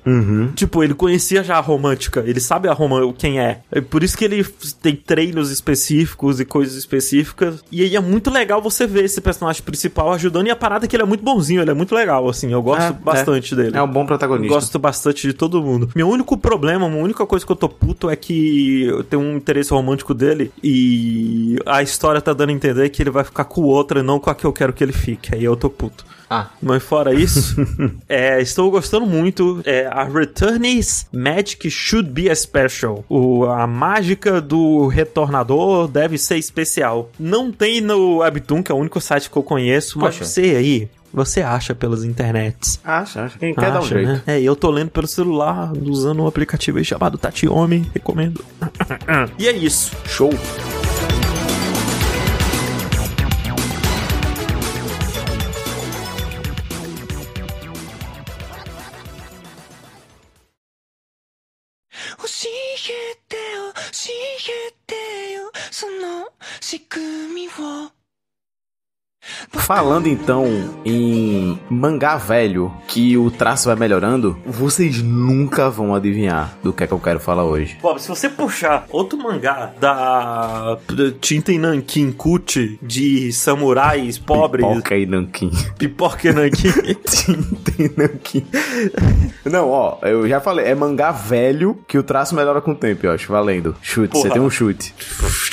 [0.56, 3.60] Tipo, ele conhecia já a romântica, ele sabe a Roma quem é.
[3.72, 4.44] É por isso que ele
[4.82, 7.64] tem treinos específicos e coisas específicas.
[7.72, 10.88] E aí é muito legal você ver esse personagem principal ajudando e a parada é
[10.88, 13.78] que ele é muito bonzinho, ele é muito legal assim, eu gosto É, bastante dele.
[13.78, 14.54] É um bom protagonista.
[14.54, 15.90] Gosto bastante de todo mundo.
[15.96, 19.38] Meu único problema, a única coisa que eu tô puto é que eu tenho um
[19.38, 23.62] interesse romântico dele e a história tá dando a entender que ele vai ficar com
[23.62, 25.34] outra e não com a que eu quero que ele fique.
[25.36, 26.06] Aí eu tô puto.
[26.32, 27.56] Ah, Mas fora isso,
[28.08, 29.62] é, estou gostando muito.
[29.66, 33.04] É, a Returnees Magic Should Be a Special.
[33.10, 37.10] O, a mágica do retornador deve ser especial.
[37.20, 40.26] Não tem no Webtoon, que é o único site que eu conheço, mas Poxa.
[40.30, 42.80] você aí, você acha pelas internets.
[42.84, 43.40] Acha, acha.
[43.40, 44.08] Quem quer dar um Acha, jeito.
[44.12, 44.22] né?
[44.28, 48.46] É, e eu tô lendo pelo celular, usando um aplicativo aí chamado Tatiomi, recomendo.
[49.40, 49.92] e é isso.
[50.06, 50.30] Show.
[62.30, 63.74] 教えてよ。
[63.74, 65.52] 教えてよ。
[65.72, 66.30] その
[66.62, 67.99] 仕組みを。
[69.52, 70.46] Falando então
[70.86, 76.88] em mangá velho, que o traço vai melhorando, vocês nunca vão adivinhar do que é
[76.88, 77.78] que eu quero falar hoje.
[77.82, 80.78] Bob, se você puxar outro mangá da
[81.20, 85.52] Tinta Nankin Kuti de samurais pobres, Pipoca e nanquim.
[85.78, 86.72] pipoca e nankin,
[87.06, 88.46] Tinta e nanquim.
[89.46, 93.06] Não, ó, eu já falei, é mangá velho que o traço melhora com o tempo,
[93.06, 93.30] eu acho.
[93.32, 93.76] Valendo.
[93.82, 94.34] Chute, você Porra.
[94.34, 94.94] tem um chute.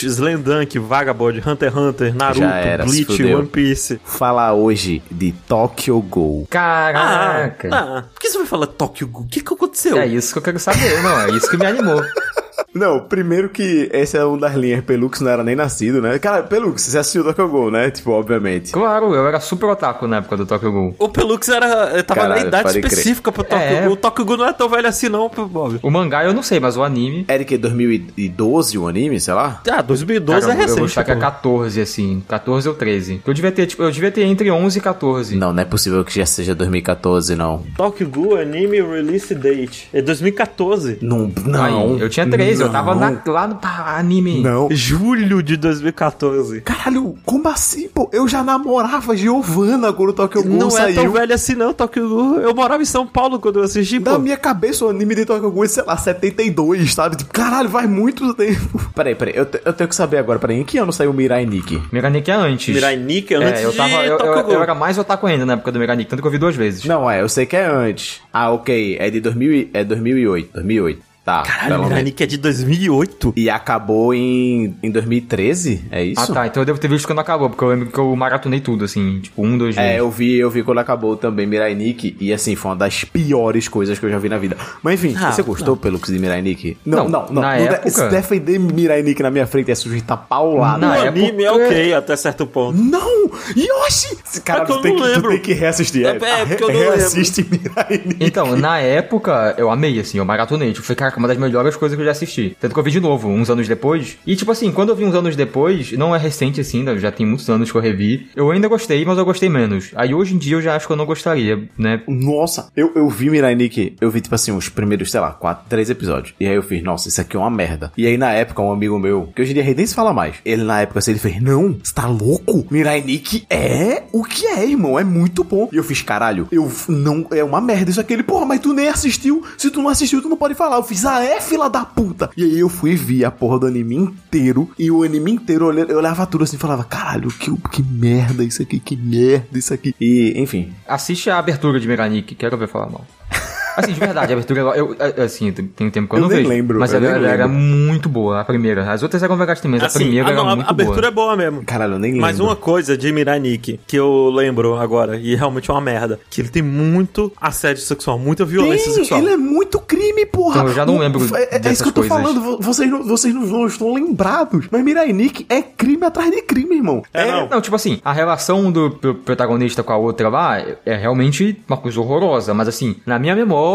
[0.03, 3.25] Slandunk, Vagabond, Hunter x Hunter, Naruto, Bleach.
[3.25, 3.86] One Piece.
[4.05, 6.47] Falar hoje de Tokyo Ghoul.
[6.51, 7.69] caraca.
[7.73, 9.25] Ah, por que você vai falar Tokyo Ghoul?
[9.27, 9.99] O que que aconteceu?
[9.99, 11.21] É isso que eu quero saber, não.
[11.21, 12.03] É isso que me animou.
[12.75, 14.85] Não, primeiro que esse é um das linhas.
[14.85, 16.19] Pelux não era nem nascido, né?
[16.19, 17.91] Cara, Pelux, você assistiu Tokyo Ghoul, né?
[17.91, 18.73] Tipo, obviamente.
[18.73, 20.95] Claro, eu era super otaku na época do Tokyo Ghoul.
[20.99, 22.03] O Pelux era.
[22.03, 22.93] Tava Caralho, na idade pode crer.
[22.93, 23.81] específica pro Tokyo É.
[23.83, 23.93] Ghoul.
[23.93, 25.79] O Tokyo Ghoul não é tão velho assim, não, Bob.
[25.83, 27.25] O mangá eu não sei, mas o anime...
[27.29, 29.61] Era que 2012 o anime, sei lá?
[29.71, 30.89] Ah, 2012 Cara, é eu- eu vou recente.
[30.91, 31.21] chutar que é pô.
[31.21, 32.23] 14, assim.
[32.29, 33.21] 14 ou 13.
[33.27, 35.37] Eu devia ter, tipo, eu devia ter entre 11 e 14.
[35.37, 37.63] Não, não é possível que já seja 2014, não.
[37.77, 39.89] Tokyo Ghoul Anime Release Date.
[39.93, 40.99] É 2014.
[41.03, 41.65] Não, não.
[41.65, 43.01] Aí, eu tinha 13, eu tava não.
[43.13, 44.41] na- lá no pá, anime.
[44.41, 44.69] Não.
[44.71, 46.61] Julho de 2014.
[46.63, 48.09] Caralho, como assim, pô?
[48.13, 50.95] Eu já namorava Giovanna quando o Tokyo Ghoul Não é saiu.
[50.95, 52.41] tão velho assim, não, Tokyo Ghoul.
[52.41, 54.19] Eu morava em São Paulo quando eu assisti, Na pô.
[54.19, 57.17] minha cabeça, o anime de Tokyo Ghoul é, sei lá, 72, sabe?
[57.17, 58.91] Tipo, caralho, faz muito tempo.
[58.95, 61.83] Peraí, peraí, eu, eu tenho que saber agora, peraí, em que ano saiu Mirai Nikki?
[61.93, 62.75] Miranik é antes.
[62.75, 64.05] Mirai Nikki é antes É, eu de tava.
[64.07, 66.33] Eu, Tokyo eu, eu era mais otaku ainda na época do Miranik, tanto que eu
[66.33, 66.85] vi duas vezes.
[66.85, 68.21] Não, é, eu sei que é antes.
[68.33, 71.03] Ah, ok, é de 2000, e- é 2008, 2008.
[71.27, 72.05] Tá, Caralho, pelo Mirai menos.
[72.05, 73.33] Nikki é de 2008.
[73.37, 76.21] E acabou em, em 2013, é isso?
[76.23, 78.61] Ah tá, então eu devo ter visto quando acabou, porque eu lembro que eu maratonei
[78.61, 82.17] tudo, assim, tipo, um, dois É, eu vi, eu vi quando acabou também Mirai Nikki
[82.21, 84.57] e assim, foi uma das piores coisas que eu já vi na vida.
[84.85, 86.77] Mas enfim, Ah, você gostou pelo que de Mirai Nikki?
[86.87, 87.43] Não, Não, não, não.
[87.43, 90.79] na não de- época- se defender Mirai Nikki na minha frente é sujeitar paulada.
[90.79, 92.79] Na o época- anime é ok até certo ponto.
[92.81, 93.27] Não!
[93.57, 94.17] Yoshi!
[94.25, 95.31] Esse Cara, É tu, tem não que, tu lembro.
[95.31, 96.07] tem que reassistir.
[96.07, 98.25] É, é, porque eu não reassiste Mirai Nikki.
[98.25, 100.73] Então, na época, eu amei, assim, eu maratonei.
[100.73, 102.57] Tipo, foi, cara, uma das melhores coisas que eu já assisti.
[102.61, 104.19] Tanto que eu vi de novo, uns anos depois.
[104.27, 107.11] E, tipo assim, quando eu vi uns anos depois, não é recente, assim, né, já
[107.11, 108.29] tem muitos anos que eu revi.
[108.35, 109.91] Eu ainda gostei, mas eu gostei menos.
[109.95, 112.03] Aí, hoje em dia, eu já acho que eu não gostaria, né?
[112.07, 115.67] Nossa, eu, eu vi Mirai Nikki, eu vi tipo assim, os primeiros, sei lá, quatro,
[115.69, 116.35] três episódios.
[116.39, 117.93] E aí eu fiz, nossa, isso aqui é uma merda.
[117.97, 120.37] E aí na época, um amigo meu, que hoje em dia nem se fala mais,
[120.45, 122.67] ele na época assim, ele fez, não, você tá louco?
[122.71, 125.69] Mirai Nikki é o que é, irmão, é muito bom.
[125.73, 128.13] E eu fiz, caralho, eu não, é uma merda isso aqui.
[128.13, 129.43] Ele, porra, mas tu nem assistiu.
[129.57, 130.77] Se tu não assistiu, tu não pode falar.
[130.77, 132.31] Eu fiz, ah, é, fila da puta.
[132.37, 134.71] E aí eu fui e vi a porra do anime inteiro.
[134.79, 137.83] E o anime inteiro, eu olhava, eu olhava tudo assim e falava, caralho, que, que
[137.83, 139.95] merda isso aqui, que merda isso aqui.
[140.01, 143.05] E, enfim, Assiste a abertura de Miranik, quero ver falar mal.
[143.77, 146.29] Assim, de verdade, a abertura, eu, eu- assim, tem um tempo que eu, Eu não
[146.29, 146.49] nem vejo.
[146.49, 148.91] lembro, mas eu ela, era muito boa, a primeira.
[148.91, 151.11] As outras eram legais também, mas a Assim, primeira ah, era não, a muito abertura
[151.11, 151.35] boa.
[151.35, 151.65] é boa mesmo.
[151.65, 152.27] caralho, eu nem lembro.
[152.27, 156.19] Mas uma coisa de Mirai Nikki, que eu lembro agora, e realmente é uma merda,
[156.31, 159.21] que ele tem muito assédio sexual, muita violência Tem, sexual.
[159.21, 160.57] ele é muito crime, porra.
[160.57, 162.17] Então, eu já não O- lembro É, é dessas isso que eu tô coisas.
[162.19, 162.41] falando.
[162.41, 164.67] vo- Vocês não, vocês não, estão lembrados.
[164.71, 167.03] Mas Mirai Nikki é crime atrás de crime, irmão.
[167.13, 167.49] É, não.
[167.49, 171.61] Não, tipo assim, a relação do pro- protagonista com a outra lá é- é realmente
[171.69, 173.66] uma coisa horrorosa, mas assim, na minha memória,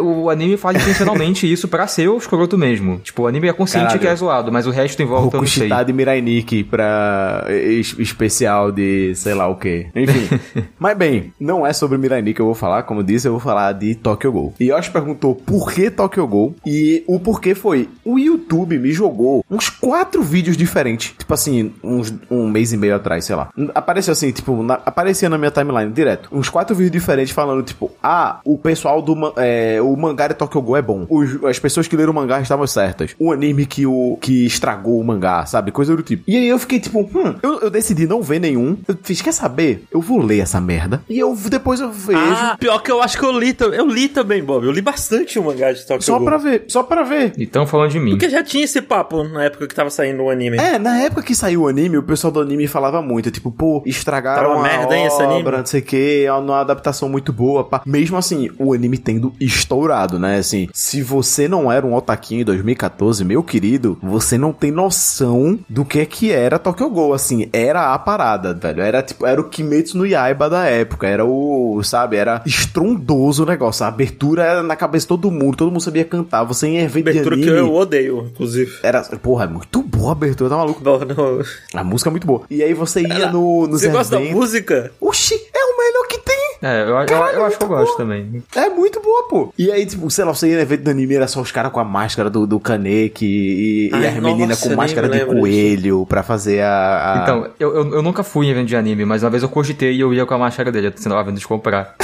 [0.00, 2.98] o anime faz intencionalmente isso pra ser o escroto mesmo.
[2.98, 4.00] Tipo, o anime é consciente Caralho.
[4.00, 5.68] que é zoado, mas o resto em volta eu não sei.
[5.84, 9.86] De Mirai Nikki pra es- especial de sei lá o que.
[9.94, 10.38] Enfim.
[10.78, 12.82] Mas bem, não é sobre Mirai Nikki que eu vou falar.
[12.84, 14.54] Como eu disse, eu vou falar de Tokyo Ghoul.
[14.60, 16.54] E Yoshi perguntou por que Tokyo Ghoul.
[16.66, 21.14] E o porquê foi: o YouTube me jogou uns quatro vídeos diferentes.
[21.18, 23.48] Tipo assim, uns, um mês e meio atrás, sei lá.
[23.74, 26.28] Apareceu assim, tipo, na- aparecia na minha timeline direto.
[26.32, 30.60] Uns quatro vídeos diferentes falando, tipo, ah, o pessoal do é, o mangá de Tokyo
[30.60, 31.06] Ghoul é bom.
[31.08, 33.14] Os- as pessoas que leram o mangá estavam certas.
[33.18, 35.70] O anime que, o, que estragou o mangá, sabe?
[35.70, 36.22] Coisa do tipo.
[36.26, 38.76] E aí eu fiquei tipo, hum, eu, eu decidi não ver nenhum.
[38.86, 39.84] Eu fiz, quer saber?
[39.90, 41.02] Eu vou ler essa merda.
[41.08, 42.18] E eu depois eu vejo.
[42.18, 44.64] Ah, pior que eu acho que eu li, tam- eu li também, Bob.
[44.66, 46.24] Eu li bastante o mangá de Tokyo só Ghoul.
[46.24, 47.32] pra ver, só pra ver.
[47.38, 48.10] Então, falando de mim.
[48.10, 50.56] Porque já tinha esse papo na época que tava saindo o anime.
[50.58, 53.82] É, na época que saiu o anime, o pessoal do anime falava muito, tipo, pô,
[53.86, 55.50] estragaram Tá uma a merda, hein, esse obra, anime?
[55.58, 57.82] não sei o que, é uma adaptação muito boa, pá.
[57.86, 58.98] Mesmo assim, o anime
[59.40, 64.52] estourado, né, assim, se você não era um otaquinho em 2014, meu querido, você não
[64.52, 69.02] tem noção do que é que era Tokyo Ghoul, assim, era a parada, velho, era
[69.02, 73.84] tipo, era o Kimetsu no Yaiba da época, era o, sabe, era estrondoso o negócio,
[73.84, 77.02] a abertura era na cabeça de todo mundo, todo mundo sabia cantar, você ia ver
[77.02, 78.72] de Abertura que eu odeio, inclusive.
[78.82, 80.80] Era, porra, é muito boa a abertura, tá maluco?
[80.82, 81.40] Bom, não-
[81.80, 82.42] A música é muito boa.
[82.50, 84.90] E aí você ia Ela- no, nos Você gosta da música?
[85.00, 86.34] Oxi, é o melhor que tem.
[86.64, 87.96] É, eu, eu, Caralho, eu acho que eu gosto boa.
[87.98, 88.42] também.
[88.56, 89.52] É muito boa, pô.
[89.58, 91.70] E aí, tipo, sei lá, você ia no evento do anime, era só os caras
[91.70, 96.22] com a máscara do, do Kaneki e, e as meninas com máscara de coelho pra
[96.22, 97.18] fazer a.
[97.18, 99.48] a- Então, eu, eu, eu nunca fui em evento de anime, mas uma vez eu
[99.48, 101.94] cogitei e eu ia com a máscara dele, eu tava vendo de comprar.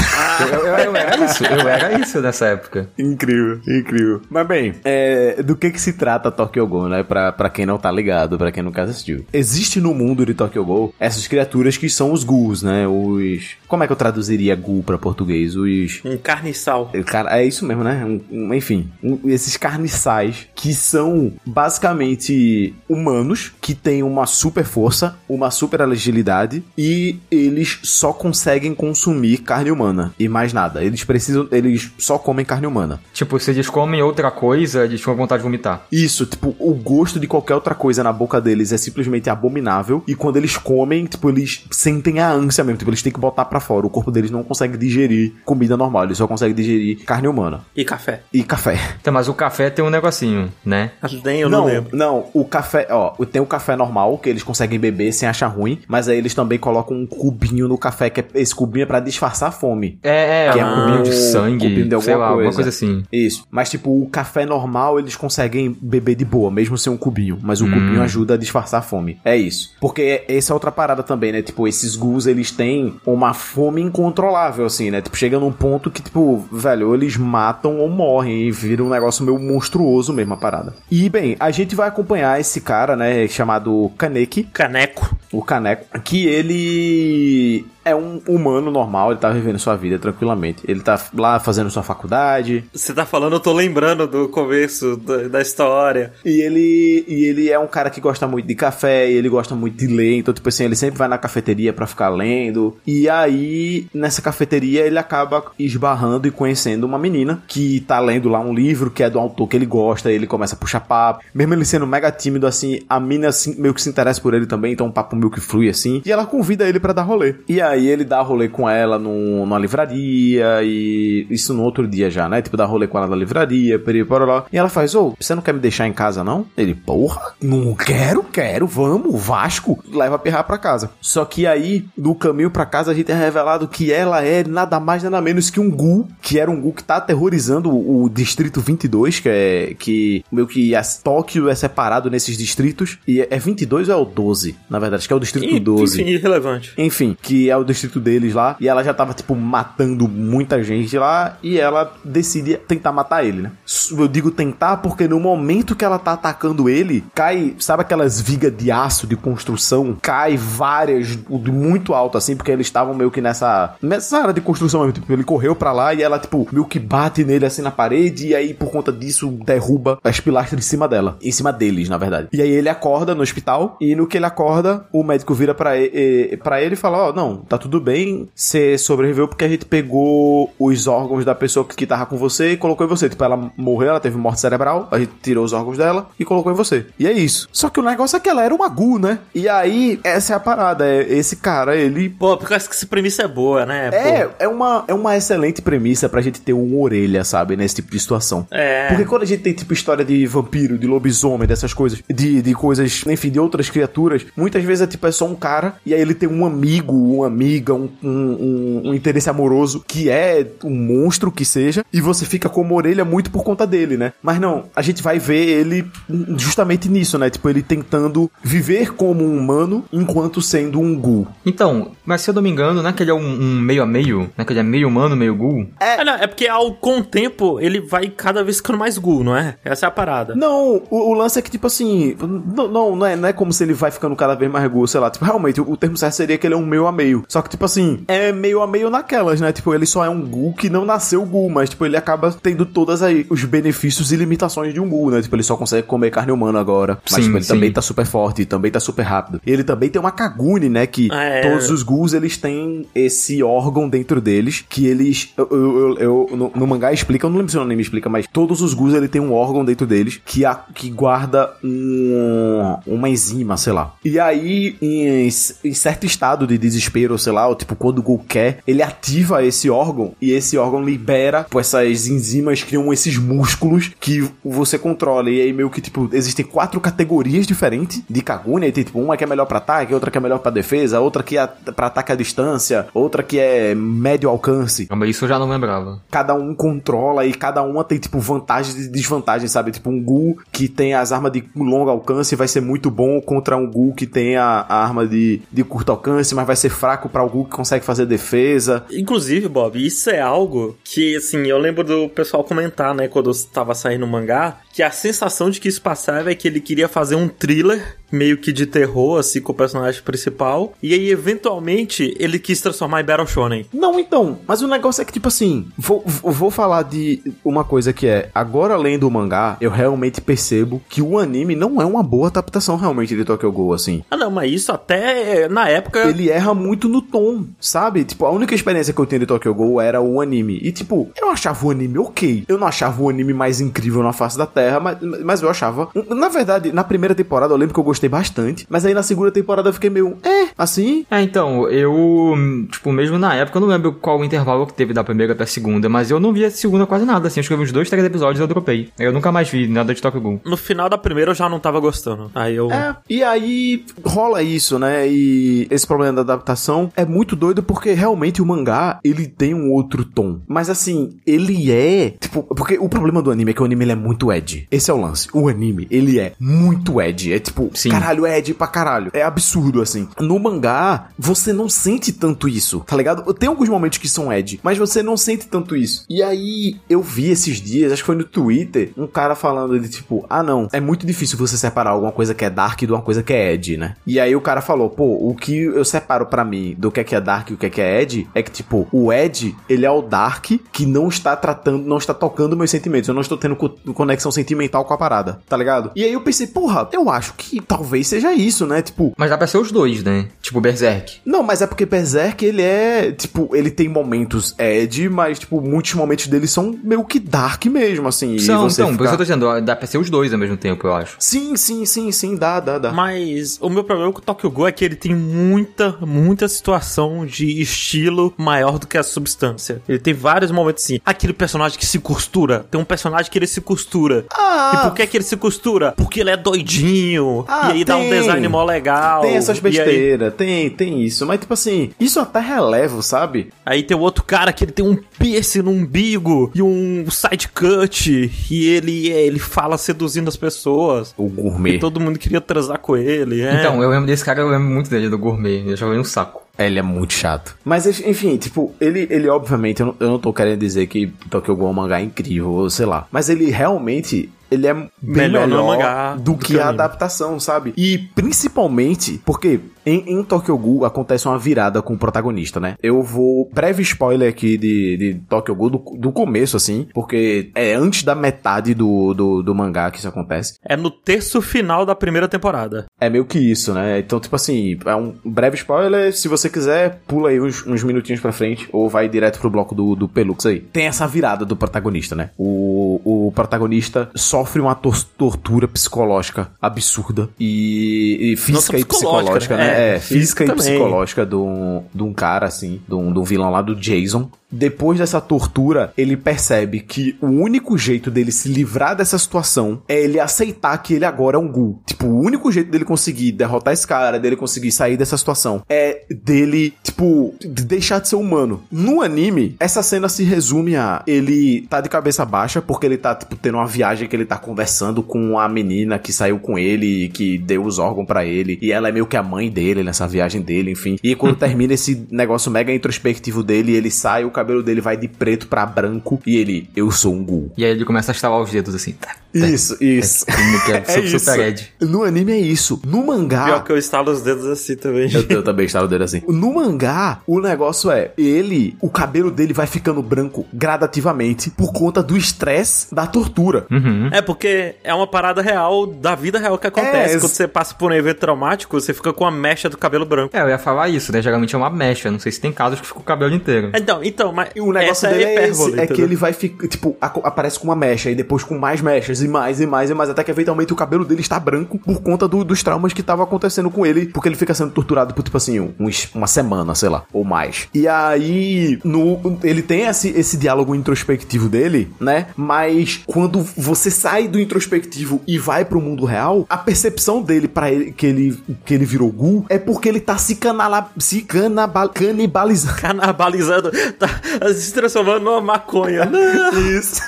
[0.42, 2.88] Eu, eu, eu- era isso, eu era isso nessa época.
[2.98, 4.20] Incrível, incrível.
[4.30, 7.02] Mas bem, é, do que que se trata Tokyo Ghoul, né?
[7.02, 9.24] Pra, pra quem não tá ligado, pra quem nunca assistiu.
[9.32, 12.86] Existe no mundo de Tokyo Ghoul essas criaturas que são os ghouls, né?
[12.86, 13.56] Os...
[13.68, 15.56] Como é que eu traduziria ghoul pra português?
[15.56, 16.00] Os...
[16.04, 16.90] Um carniçal.
[17.06, 18.04] Cara, é isso mesmo, né?
[18.04, 25.16] Um- um- enfim, um- esses carniçais que são basicamente humanos que têm uma super força,
[25.28, 30.12] uma super agilidade e eles só conseguem consumir carne humana.
[30.18, 30.82] E mais nada.
[30.82, 33.00] Eles precisam, eles só comem carne humana.
[33.12, 35.86] Tipo, se eles comem outra coisa, eles ficam com vontade de vomitar.
[35.90, 40.02] Isso, tipo, o gosto de qualquer outra coisa na boca deles é simplesmente abominável.
[40.06, 42.78] E quando eles comem, tipo, eles sentem a ânsia mesmo.
[42.78, 43.86] Tipo, eles têm que botar pra fora.
[43.86, 47.60] O corpo deles não consegue digerir comida normal, eles só conseguem digerir carne humana.
[47.76, 48.22] E café.
[48.32, 48.78] E café.
[49.00, 50.92] Então, mas o café tem um negocinho, né?
[51.24, 51.96] Nem eu não, não, lembro.
[51.96, 55.80] não, o café, ó, tem o café normal, que eles conseguem beber sem achar ruim,
[55.88, 59.00] mas aí eles também colocam um cubinho no café, que é, esse cubinho é pra
[59.00, 59.98] disfarçar a fome.
[60.02, 62.42] É, é, Que é um cubinho de um sangue, cubinho de sei alguma lá, alguma
[62.44, 62.56] coisa.
[62.56, 63.02] coisa assim.
[63.12, 63.44] Isso.
[63.50, 67.38] Mas, tipo, o café normal eles conseguem beber de boa, mesmo sem um cubinho.
[67.42, 67.70] Mas o Hum.
[67.70, 69.18] cubinho ajuda a disfarçar a fome.
[69.24, 69.70] É isso.
[69.80, 71.42] Porque essa é outra parada também, né?
[71.42, 75.00] Tipo, esses ghouls, eles têm uma fome incontrolável, assim, né?
[75.00, 78.88] Tipo, chega num ponto que, tipo, velho, ou eles matam ou morrem e vira um
[78.88, 80.74] negócio meio monstruoso mesmo a parada.
[80.90, 83.26] E, bem, a gente vai acompanhar esse cara, né?
[83.28, 85.16] Chamado Kaneki, Caneco.
[85.32, 90.62] o Caneco, que ele é um humano normal, ele tá vivendo sua vida tranquilamente.
[90.66, 95.28] Ele tá lá fazendo sua faculdade, Você tá falando, eu tô lembrando do começo da,
[95.28, 96.12] da história.
[96.24, 99.54] E ele, e ele é um cara que gosta muito de café, e ele gosta
[99.54, 102.76] muito de ler, então, tipo assim, ele sempre vai na cafeteria pra ficar lendo.
[102.86, 108.40] E aí, nessa cafeteria, ele acaba esbarrando e conhecendo uma menina que tá lendo lá
[108.40, 111.24] um livro que é do autor que ele gosta, e ele começa a puxar papo.
[111.34, 114.46] Mesmo ele sendo mega tímido, assim, a mina assim, meio que se interessa por ele
[114.46, 116.02] também, então o papo meio que flui assim.
[116.04, 117.34] E ela convida ele pra dar rolê.
[117.48, 122.10] E aí ele dá rolê com ela num, numa livraria, e isso no outro dia
[122.10, 122.40] já, né?
[122.42, 123.80] Tipo, dá rolê com ela na livraria,
[124.26, 124.44] lá.
[124.52, 126.46] E ela faz, ô, você não quer me deixar em casa, não?
[126.56, 129.82] Ele, porra, não quero, quero, vamos, Vasco.
[129.92, 130.90] Leva a perrar pra casa.
[131.00, 134.78] Só que aí, no caminho pra casa, a gente é revelado que ela é nada
[134.78, 138.08] mais, nada menos que um Gu, que era um Gu que tá aterrorizando o, o
[138.08, 142.98] Distrito 22, que é, que meio que a Tóquio é separado nesses distritos.
[143.06, 144.56] E é 22 ou é o 12?
[144.68, 146.02] Na verdade, acho que é o Distrito E, 12.
[146.02, 146.72] Enfim, irrelevante.
[146.76, 148.56] Enfim, que é o distrito deles lá.
[148.60, 151.36] E ela já tava, tipo, matando muita gente lá.
[151.42, 153.52] E ela decide tentar matar ele, né?
[153.96, 158.56] Eu digo tentar porque no momento que ela tá atacando ele, cai, sabe aquelas vigas
[158.56, 159.96] de aço de construção?
[160.00, 164.80] Cai várias muito alto, assim, porque eles estavam meio que nessa, nessa área de construção
[164.80, 164.94] mesmo.
[164.94, 168.28] Tipo, ele correu pra lá e ela, tipo, meio que bate nele assim na parede.
[168.28, 171.16] E aí, por conta disso, derruba as pilastras em cima dela.
[171.22, 172.28] Em cima deles, na verdade.
[172.32, 173.76] E aí ele acorda no hospital.
[173.80, 177.58] E no que ele acorda, o médico vira pra ele, e fala: Ó, não, tá
[177.58, 178.28] tudo bem.
[178.32, 182.56] Você sobreviveu porque a gente pegou os órgãos da pessoa que tava com você e
[182.56, 183.08] colocou em você.
[183.08, 184.86] Tipo, ela morreu, ela teve morte cerebral.
[184.92, 186.86] A gente tirou os órgãos dela e colocou em você.
[186.96, 187.48] E é isso.
[187.52, 189.18] Só que o negócio é que ela era uma Gu, né?
[189.34, 190.86] E aí, essa é a parada.
[190.86, 193.90] É, esse cara, ele Pô, porque eu acho que essa premissa é boa, né?
[193.90, 193.96] Pô.
[193.96, 197.90] é, é uma, é uma excelente premissa pra gente ter uma orelha, sabe, nesse tipo
[197.90, 198.46] de situação.
[198.50, 198.88] É.
[198.88, 202.54] Porque quando a gente tem, tipo, história de vampiro, de lobisomem, dessas coisas, de, de
[202.54, 206.00] coisas, enfim, de outras criaturas, muitas vezes é, tipo, é só um cara, e aí
[206.00, 211.32] ele tem um amigo, uma amiga, um, um, um- interesse amoroso, que é um monstro
[211.32, 214.12] que seja, e você fica com uma orelha muito por conta dele, né?
[214.22, 215.90] Mas não, a gente vai ver ele
[216.36, 217.30] justamente nisso, né?
[217.30, 221.26] Tipo, ele tentando viver como um humano, enquanto sendo um ghoul.
[221.46, 223.82] Então, mas se eu não me engano, não é que ele é um, um meio
[223.82, 224.20] a meio?
[224.36, 225.66] Não é que ele é meio humano, meio ghoul?
[225.80, 229.24] É, não, é porque ao, com o tempo ele vai cada vez ficando mais ghoul,
[229.24, 229.56] não é?
[229.64, 230.34] Essa é a parada.
[230.34, 232.16] Não, o, o lance é que, tipo assim,
[232.54, 234.86] não, não, não, é, não é como se ele vai ficando cada vez mais ghoul,
[234.86, 235.10] sei lá.
[235.10, 237.24] Tipo, realmente, o, o termo certo seria que ele é um meio a meio.
[237.30, 239.52] Só que, tipo assim, é meio a meio naquelas, né?
[239.52, 242.66] Tipo, ele só é um ghoul que não nasceu ghoul, mas, tipo, ele acaba tendo
[242.66, 245.22] todos aí os benefícios e limitações de um ghoul, né?
[245.22, 246.98] Tipo, ele só consegue comer carne humana agora.
[247.08, 247.54] Mas, Sim, tipo, ele sim.
[247.54, 249.40] também tá super forte, também tá super rápido.
[249.46, 250.88] Ele também tem uma Kagune, né?
[250.88, 251.42] Que É.
[251.48, 255.32] todos os ghouls, eles têm esse órgão dentro deles, que eles...
[255.38, 255.98] Eu, eu, eu-
[256.30, 258.74] eu- no, no mangá explica, eu não lembro se o anime explica, mas todos os
[258.74, 263.72] ghouls, ele tem um órgão dentro deles que, a, que guarda um, uma enzima, sei
[263.72, 263.94] lá.
[264.04, 265.28] E aí, em,
[265.64, 269.44] em certo estado de desespero, sei lá, ou tipo, quando o ghoul quer, ele ativa
[269.44, 275.30] esse órgão e esse órgão libera, tipo, essas enzimas criam esses músculos que você controla.
[275.30, 278.66] E aí meio que, tipo, existem quatro categorias diferentes de Kagune.
[278.66, 281.00] Aí tem, tipo, uma que é melhor pra ataque, outra que é melhor pra defesa,
[281.00, 285.28] outra que é pra ataque à distância, outra que é médio alcance Mas isso eu
[285.28, 286.00] já não lembrava.
[286.10, 289.70] cada um controla e cada uma tem, tipo, vantagens e desvantagens, sabe?
[289.70, 293.56] Tipo, um Ghoul que tem as armas de longo alcance vai ser muito bom contra
[293.56, 297.08] um Ghoul que tem a, a arma de, de curto alcance, mas vai ser fraco
[297.10, 298.84] pra o Ghoul que consegue fazer defesa.
[298.90, 303.74] Inclusive, Bob, isso é algo que, assim, eu lembro do pessoal comentar, né, quando estava
[303.74, 307.14] saindo o mangá, que a sensação de que isso passava é que ele queria fazer
[307.14, 312.40] um thriller meio que de terror, assim, com o personagem principal, e aí, eventualmente, ele
[312.40, 313.66] quis transformar em Battle Shonen.
[313.72, 317.62] Não, então, mas o negócio é que, tipo assim, vou, vou vou falar de uma
[317.62, 321.84] coisa que é, agora lendo o mangá, eu realmente percebo que o anime não é
[321.84, 324.02] uma boa adaptação realmente de Tokyo Ghoul, assim.
[324.10, 326.08] Ah, não, mas isso até na época...
[326.08, 328.04] Ele erra muito no outro tom, sabe?
[328.04, 330.58] Tipo, a única experiência que eu tenho de Tokyo Ghoul era o anime.
[330.62, 332.44] E, tipo, eu achava o anime ok.
[332.46, 335.88] Eu não achava o anime mais incrível na face da Terra, mas, mas eu achava.
[336.08, 339.30] Na verdade, na primeira temporada eu lembro que eu gostei bastante, mas aí na segunda
[339.30, 341.06] temporada eu fiquei meio, é, assim.
[341.10, 342.34] É, então, eu,
[342.70, 345.44] tipo, mesmo na época, eu não lembro qual o intervalo que teve da primeira até
[345.44, 347.64] a segunda, mas eu não vi a segunda quase nada, assim, acho que eu vi
[347.64, 348.90] uns dois, três episódios e eu dropei.
[348.98, 350.40] Eu nunca mais vi nada de Tokyo Ghoul.
[350.44, 352.30] No final da primeira eu já não tava gostando.
[352.34, 352.70] Aí eu.
[352.70, 355.08] É, e aí rola isso, né?
[355.08, 359.70] E esse problema da adaptação é muito doido porque realmente o mangá, ele tem um
[359.70, 360.40] outro tom.
[360.46, 363.92] Mas assim, ele é, tipo, porque o problema do anime é que o anime ele
[363.92, 364.66] é muito edgy.
[364.70, 365.28] Esse é o lance.
[365.32, 367.32] O anime, ele é muito edgy.
[367.32, 367.90] É tipo, Sim.
[367.90, 369.10] caralho, é edgy pra caralho.
[369.14, 370.08] É absurdo, assim.
[370.20, 373.32] No mangá, você não sente tanto isso, tá ligado?
[373.34, 376.04] Tem alguns momentos que são edgy, mas você não sente tanto isso.
[376.08, 379.88] E aí, eu vi esses dias, acho que foi no Twitter, um cara falando de
[379.88, 383.02] tipo, ah não, é muito difícil você separar alguma coisa que é dark de uma
[383.02, 383.96] coisa que é edgy, né?
[384.06, 387.04] E aí o cara falou, pô, o que eu separo pra mim do que é
[387.04, 389.54] que é dark e o que é que é edgy é que tipo, o edgy,
[389.68, 393.08] ele é o dark que não está tratando, não está tocando meus sentimentos.
[393.08, 395.90] Eu não estou tendo co- conexão sentimental com a parada, tá ligado?
[395.94, 398.80] E aí eu pensei, porra, eu acho que talvez seja isso, né?
[398.82, 400.28] Tipo, Mas dá pra ser os dois, né?
[400.40, 401.18] Tipo, Berserk.
[401.24, 405.92] não, mas é porque Berserk, ele é, tipo, ele tem momentos Ed, mas, tipo, muitos
[405.94, 408.36] momentos dele são meio que dark mesmo, assim.
[408.36, 410.38] e São, você então, por isso eu tô dizendo, dá pra ser os dois ao
[410.38, 411.16] mesmo tempo, eu acho.
[411.18, 412.92] Sim, sim, sim, sim, dá, dá, dá.
[412.92, 417.24] Mas o meu problema com o Tokyo Ghoul é que ele tem muita, muita situação
[417.24, 419.80] de estilo maior do que a substância.
[419.88, 421.00] Ele tem vários momentos assim.
[421.04, 422.66] Aquele personagem que se costura.
[422.70, 424.26] Tem um personagem que ele se costura.
[424.30, 425.92] Ah, E por que que ele se costura?
[425.96, 427.44] Porque ele é doidinho.
[427.48, 428.10] Ah, e aí dá um tem.
[428.20, 429.22] design mó legal.
[429.22, 431.26] Tem essas E aí- besteiras, tem, tem isso.
[431.26, 433.50] Mas, tipo assim, isso até relevo, sabe?
[433.64, 437.48] Aí tem o outro cara que ele tem um piercing no umbigo e um side
[437.48, 438.30] cut.
[438.50, 441.14] E ele, ele fala seduzindo as pessoas.
[441.16, 441.76] O gourmet.
[441.76, 443.40] E todo mundo queria transar com ele.
[443.40, 443.54] É.
[443.60, 445.64] Então, eu lembro desse cara, eu lembro muito dele, do gourmet.
[445.66, 446.42] Eu joguei um saco.
[446.58, 447.56] Ele é muito chato.
[447.64, 451.56] Mas, enfim, tipo, ele, ele obviamente, eu não, eu não tô querendo dizer que Tokyo
[451.56, 453.06] Ghoul é um mangá incrível, ou sei lá.
[453.10, 457.72] Mas ele realmente, ele é Melhor melhor, mangá do, do que, que a adaptação, sabe?
[457.76, 462.76] E principalmente, porque em, em Tokyo Ghoul acontece uma virada com o protagonista, né?
[462.82, 467.74] Eu vou, breve spoiler aqui de, de Tokyo Ghoul, do, do começo, assim, porque é
[467.74, 470.58] antes da metade do, do, do mangá que isso acontece.
[470.64, 472.86] É no terço final da primeira temporada.
[473.00, 473.98] É meio que isso, né?
[473.98, 476.12] Então, tipo assim, é um breve spoiler.
[476.14, 479.74] Se você quiser, pula aí uns, uns minutinhos pra frente ou vai direto pro bloco
[479.74, 480.60] do, do Pelux aí.
[480.60, 482.30] Tem essa virada do protagonista, né?
[482.36, 489.64] O, o protagonista sofre uma tor- tortura psicológica absurda e, e física e psicológica, né?
[489.66, 489.90] né?
[489.92, 490.64] É, É, física e também.
[490.64, 494.30] psicológica de um, de um cara, assim, de um, de um vilão lá do Jason.
[494.50, 500.02] Depois dessa tortura, ele percebe que o único jeito dele se livrar dessa situação é
[500.02, 501.80] ele aceitar que ele agora é um ghoul.
[501.86, 506.04] Tipo, o único jeito dele conseguir derrotar esse cara, dele conseguir sair dessa situação, é
[506.10, 508.62] dele, tipo, de deixar de ser humano.
[508.70, 513.14] No anime, essa cena se resume a ele tá de cabeça baixa porque ele tá,
[513.14, 517.04] tipo, tendo uma viagem que ele tá conversando com a menina que saiu com ele
[517.04, 518.58] e que deu os órgãos pra ele.
[518.60, 520.96] E ela é meio que a mãe dele nessa viagem dele, enfim.
[521.02, 525.08] E quando termina esse negócio mega introspectivo dele, ele sai, o cabelo dele vai de
[525.08, 527.52] preto pra branco e ele, eu sou um ghoul.
[527.56, 528.92] E aí ele começa a estalar os dedos assim.
[528.92, 530.26] Tá, Isso, isso.
[530.26, 531.30] Como que é, É isso.
[531.40, 531.72] Ed.
[531.80, 532.80] No anime é isso.
[532.84, 533.44] No mangá.
[533.44, 535.10] Pior que eu estalo os dedos assim também.
[535.12, 536.22] Eu, eu também estava dele assim.
[536.28, 542.02] No mangá, o negócio é, ele, o cabelo dele vai ficando branco gradativamente por conta
[542.02, 543.66] do estresse da tortura.
[543.70, 544.08] Uhum.
[544.12, 547.16] É porque é uma parada real da vida real que acontece.
[547.16, 550.04] É, Quando você passa por um evento traumático, você fica com a mecha do cabelo
[550.04, 550.36] branco.
[550.36, 551.22] É, eu ia falar isso, né?
[551.22, 552.10] Geralmente é uma mecha.
[552.10, 553.70] Não sei se tem casos que fica o cabelo inteiro.
[553.74, 556.32] Então, então, mas E o negócio essa dele é é, esse, é que ele vai
[556.32, 559.90] ficar, tipo, aparece com uma mecha e depois com mais mechas e mais e mais
[559.90, 562.92] e mais, até que eventualmente o cabelo dele está branco por conta do- dos traumas
[562.92, 565.72] que estavam acontecendo com ele, porque ele fica sendo torturado por, tipo assim, um-
[566.14, 567.68] uma semana, sei lá, ou mais.
[567.74, 572.26] E aí, no, ele tem esse, esse diálogo introspectivo dele, né?
[572.36, 577.70] Mas quando você sai do introspectivo e vai pro mundo real, a percepção dele para
[577.70, 581.88] ele que ele que ele virou Gu é porque ele tá se canala, se canabal,
[581.88, 582.76] canibalizando.
[582.80, 584.08] Canabalizando, tá
[584.54, 586.10] se transformando numa maconha.
[586.78, 587.00] Isso.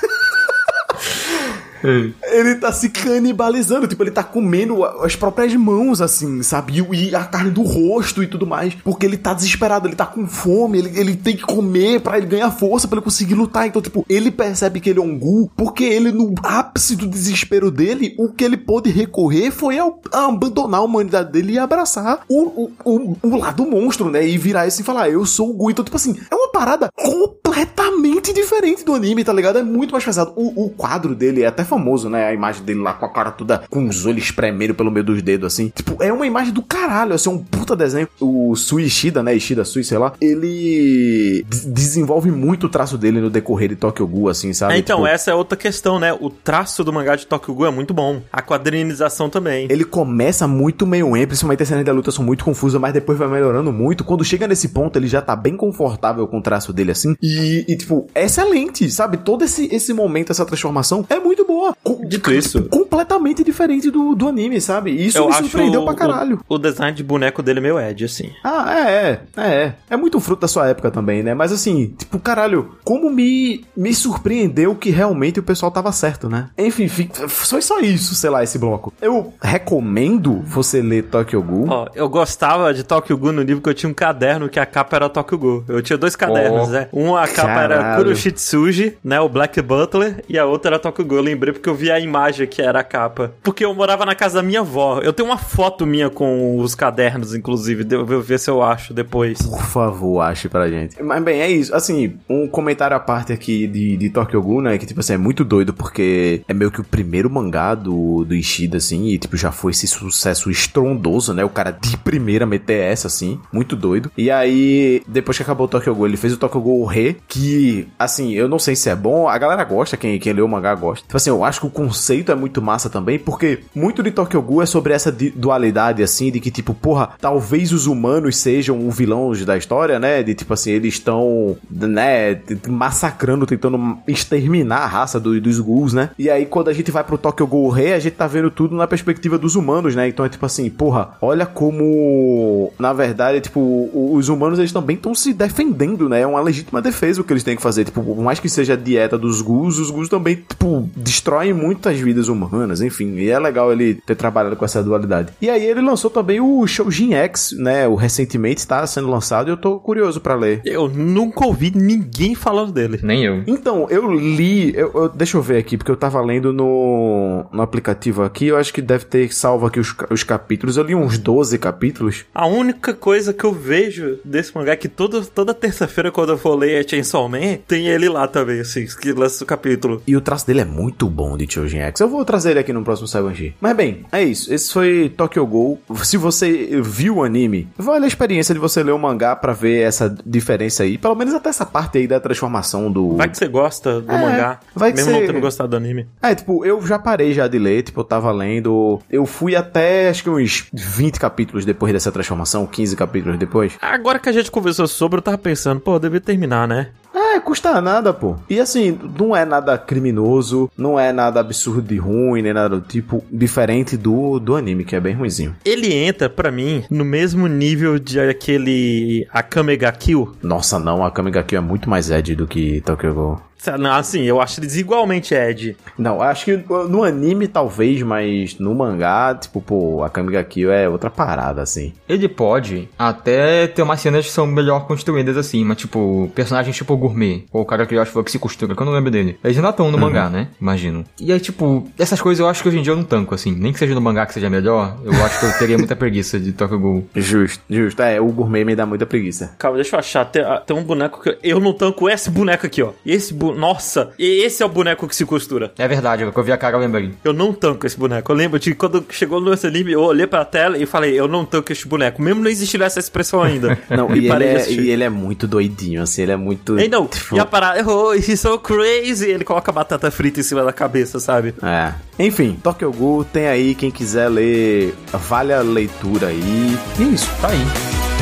[2.23, 6.85] Ele tá se canibalizando, tipo, ele tá comendo as próprias mãos, assim, sabe?
[6.93, 8.73] E, a carne do rosto e tudo mais.
[8.75, 12.27] Porque ele tá desesperado, ele tá com fome, ele, ele tem que comer pra ele
[12.27, 13.67] ganhar força, pra ele conseguir lutar.
[13.67, 17.69] Então, tipo, ele percebe que ele é um Gu, porque ele, no ápice do desespero
[17.69, 22.21] dele, o que ele pôde recorrer foi ao, a abandonar a humanidade dele e abraçar
[22.29, 24.27] o, o, o, o lado monstro, né?
[24.27, 25.71] E virar esse e falar, eu sou o Gu.
[25.71, 29.59] Então, tipo assim, é uma parada completamente diferente do anime, tá ligado?
[29.59, 30.33] É muito mais pesado.
[30.35, 32.27] O, o quadro dele, até famoso, né?
[32.27, 35.21] A imagem dele lá com a cara toda com os olhos espremendo pelo meio dos
[35.21, 35.69] dedos, assim.
[35.69, 38.07] Tipo, é uma imagem do caralho, assim, é um puta desenho.
[38.19, 39.35] O Sui Ishida, né?
[39.35, 44.29] Ishida Sui, sei lá, ele desenvolve muito o traço dele no decorrer de Tokyo Ghoul,
[44.29, 44.75] assim, sabe?
[44.75, 46.13] É, então, tipo, essa é outra questão, né?
[46.13, 48.21] O traço do mangá de Tokyo Ghoul é muito bom.
[48.31, 49.67] A quadrinização também.
[49.69, 53.17] Ele começa muito meio em, principalmente as cenas da luta são muito confusas, mas depois
[53.17, 54.03] vai melhorando muito.
[54.03, 57.15] Quando chega nesse ponto, ele já tá bem confortável com o traço dele, assim.
[57.21, 59.17] E, e tipo, é excelente, sabe?
[59.17, 61.75] Todo esse, esse momento, essa transformação é muito boa.
[62.07, 62.63] Dito isso.
[62.69, 64.91] Completamente diferente do, do anime, sabe?
[64.91, 66.39] E isso Eu me surpreendeu pra caralho.
[66.47, 68.31] O, o design de boneco dele é meio Ed, assim.
[68.43, 69.75] Ah, é, é, é, é.
[69.91, 71.33] É muito fruto da sua época também, né?
[71.33, 76.49] Mas assim, tipo, caralho, como me, me surpreendeu que realmente o pessoal tava certo, né?
[76.57, 78.93] Enfim, fi- foi só isso, sei lá, esse bloco.
[79.01, 81.67] Eu recomendo você ler Tokyo Ghoul.
[81.69, 84.65] Ó, eu gostava de Tokyo Ghoul no nível que eu tinha um caderno que a
[84.65, 85.63] capa era Tokyo Ghoul.
[85.67, 86.71] Eu tinha dois cadernos, Ó.
[86.71, 86.87] né?
[86.93, 88.03] Um a capa era Caralho.
[88.03, 89.19] Kuroshitsuji, né?
[89.19, 91.19] O Black Butler, e a outra era Tokyo Ghoul.
[91.19, 93.33] Eu lembrei porque eu vi a imagem que era a capa.
[93.43, 94.99] Porque eu morava na casa da minha avó.
[94.99, 97.85] Eu tenho uma foto minha com os cadernos, inclusive.
[97.89, 99.41] Eu vou ver se eu acho depois.
[99.41, 101.01] Por favor, ache pra gente.
[101.01, 101.75] Mas bem, é isso.
[101.75, 104.77] Assim, um comentário à parte aqui de, de Tokyo Ghoul, né?
[104.77, 108.33] Que, tipo assim, é muito doido porque é meio que o primeiro mangá do, do
[108.33, 109.07] Ishida, assim.
[109.07, 111.43] E, tipo, já foi esse sucesso estrondoso, né?
[111.43, 113.39] O cara de primeira meter essa, assim.
[113.51, 114.11] Muito doido.
[114.17, 117.87] E aí, depois que acabou o Tokyo Ghoul, ele fez o Tokyo Ghoul Re, que,
[117.97, 119.27] assim, eu não sei se é bom.
[119.27, 121.05] A galera gosta, quem, quem leu o mangá gosta.
[121.05, 124.41] Tipo assim, eu acho que o conceito é muito massa também, porque muito de Tokyo
[124.41, 128.91] Ghoul é sobre essa dualidade, assim, de que, tipo, porra, talvez os humanos sejam o
[128.91, 130.21] vilão da história, né?
[130.23, 136.09] De, tipo assim, eles estão, né, massacrando, tentando exterminar a raça do- dos ghouls, né?
[136.17, 138.75] E aí, quando a gente vai pro Tokyo Ghoul Re, a gente tá vendo tudo
[138.75, 140.07] na perspectiva dos humanos, né?
[140.07, 145.13] Então é tipo assim, porra, olha como, na verdade, tipo, os humanos, eles também estão
[145.15, 146.21] se defendendo, né?
[146.21, 147.85] É uma legítima defesa o que eles têm que fazer.
[147.85, 151.99] Tipo, por mais que seja a dieta dos ghouls, os ghouls também, tipo, destroem muitas
[151.99, 153.15] vidas humanas, enfim.
[153.17, 155.31] E é legal ele ter trabalhado com essa dualidade.
[155.41, 157.87] E aí ele lançou também o Shoujin X, né?
[157.87, 160.61] O recentemente está sendo lançado e eu tô curioso pra ler.
[160.65, 162.99] Eu nunca ouvi ninguém falando dele.
[163.03, 163.43] Nem eu.
[163.45, 164.75] Então, eu li.
[164.75, 168.47] eu- eu- deixa eu ver aqui, porque eu tava lendo no, no aplicativo aqui.
[168.47, 170.77] Eu acho que deve ter salvo aqui os, os capítulos.
[170.77, 172.25] Eu li uns 12 capítulos.
[172.33, 176.37] A única coisa que eu vejo desse mangá é que toda, toda terça-feira, quando eu
[176.37, 180.01] for ler Chainsaw Man, tem ele lá também, assim, que lança o capítulo.
[180.07, 181.99] E o traço dele é muito bom de Choujin X.
[182.01, 183.55] Eu vou trazer ele aqui no próximo Saibanji.
[183.59, 184.53] Mas bem, é isso.
[184.53, 185.79] Esse foi Tokyo Ghoul.
[186.03, 189.81] Se você viu o anime, vale a experiência de você ler o mangá pra ver
[189.81, 190.97] essa diferença aí.
[190.97, 193.15] Pelo menos até essa parte aí da transformação do.
[193.17, 195.77] Vai que você gosta do É, mangá, vai que mesmo não você- tendo gostado do
[195.77, 196.07] anime.
[196.21, 198.99] É, tipo, eu já parei já de ler, tipo, eu tava lendo.
[199.09, 203.73] Eu fui até acho que uns 20 capítulos depois dessa transformação, 15 capítulos depois.
[203.81, 206.87] Agora que a gente conversou sobre, eu tava pensando, pô, devia terminar, né?
[207.15, 208.35] É, custa nada, pô.
[208.49, 212.81] E assim, não é nada criminoso, não é nada absurdo e ruim, nem nada do
[212.81, 215.55] tipo, diferente do, do anime, que é bem ruimzinho.
[215.65, 220.35] Ele entra, pra mim, no mesmo nível de aquele Akame ga Kill.
[220.41, 223.41] Nossa, não, a Kamiga Kill é muito mais Ed do que Tokyo Ghoul.
[223.79, 225.77] Não, Assim, eu acho eles igualmente Ed.
[225.97, 226.57] Não, acho que
[226.89, 231.93] no anime talvez, mas no mangá, tipo, pô, a Kamiga Kill é outra parada, assim.
[232.07, 236.95] Ele pode até ter umas cenas que são melhor construídas assim, mas tipo, personagens tipo
[236.97, 238.93] gourmet, ou o cara que eu acho que foi que se costura, que eu não
[238.93, 239.37] lembro dele.
[239.43, 240.49] Eles ainda estão no mangá, né?
[240.59, 241.05] Imagino.
[241.19, 243.51] E aí, tipo, essas coisas eu acho que hoje em dia eu não tanco, assim.
[243.51, 246.39] Nem que seja no mangá que seja melhor, eu acho que eu teria muita preguiça
[246.39, 247.07] de Tokyo Ghoul.
[247.15, 248.01] Justo, justo.
[248.01, 249.55] É, o gourmet me dá muita preguiça.
[249.57, 250.25] Calma, deixa eu achar.
[250.25, 251.37] Tem, ah, tem um boneco que.
[251.43, 252.91] Eu não tanco esse boneco aqui, ó.
[253.05, 253.52] E esse boneco.
[253.53, 254.11] Nossa!
[254.17, 255.71] E esse é o boneco que se costura.
[255.77, 257.11] É verdade, eu vi a cara eu lembrei.
[257.23, 258.31] Eu não tanco esse boneco.
[258.31, 261.27] Eu lembro de quando chegou no esse anime, eu olhei pra tela e falei, eu
[261.27, 262.21] não tanco esse boneco.
[262.21, 263.77] Mesmo não existindo essa expressão ainda.
[263.89, 266.79] Não, e ele, parei de é, e ele é muito doidinho, assim, ele é muito.
[266.79, 269.29] E não, tipo, e a parada, oh, he's so crazy.
[269.29, 271.53] Ele coloca batata frita em cima da cabeça, sabe?
[271.61, 271.93] É.
[272.17, 276.77] Enfim, Tokyo Ghoul tem aí quem quiser ler, vale a leitura aí.
[276.99, 277.29] E é isso.
[277.41, 278.12] Tá aí.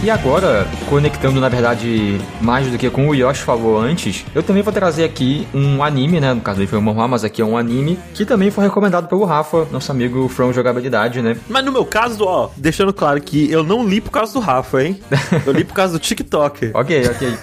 [0.00, 4.62] E agora, conectando na verdade mais do que com o Yoshi falou antes, eu também
[4.62, 6.32] vou trazer aqui um anime, né?
[6.32, 9.08] No caso ele foi um manhwa, mas aqui é um anime que também foi recomendado
[9.08, 11.36] pelo Rafa, nosso amigo From Jogabilidade, né?
[11.48, 14.84] Mas no meu caso, ó, deixando claro que eu não li por causa do Rafa,
[14.84, 15.00] hein?
[15.44, 16.70] Eu li por causa do TikTok.
[16.74, 17.34] Ok, ok.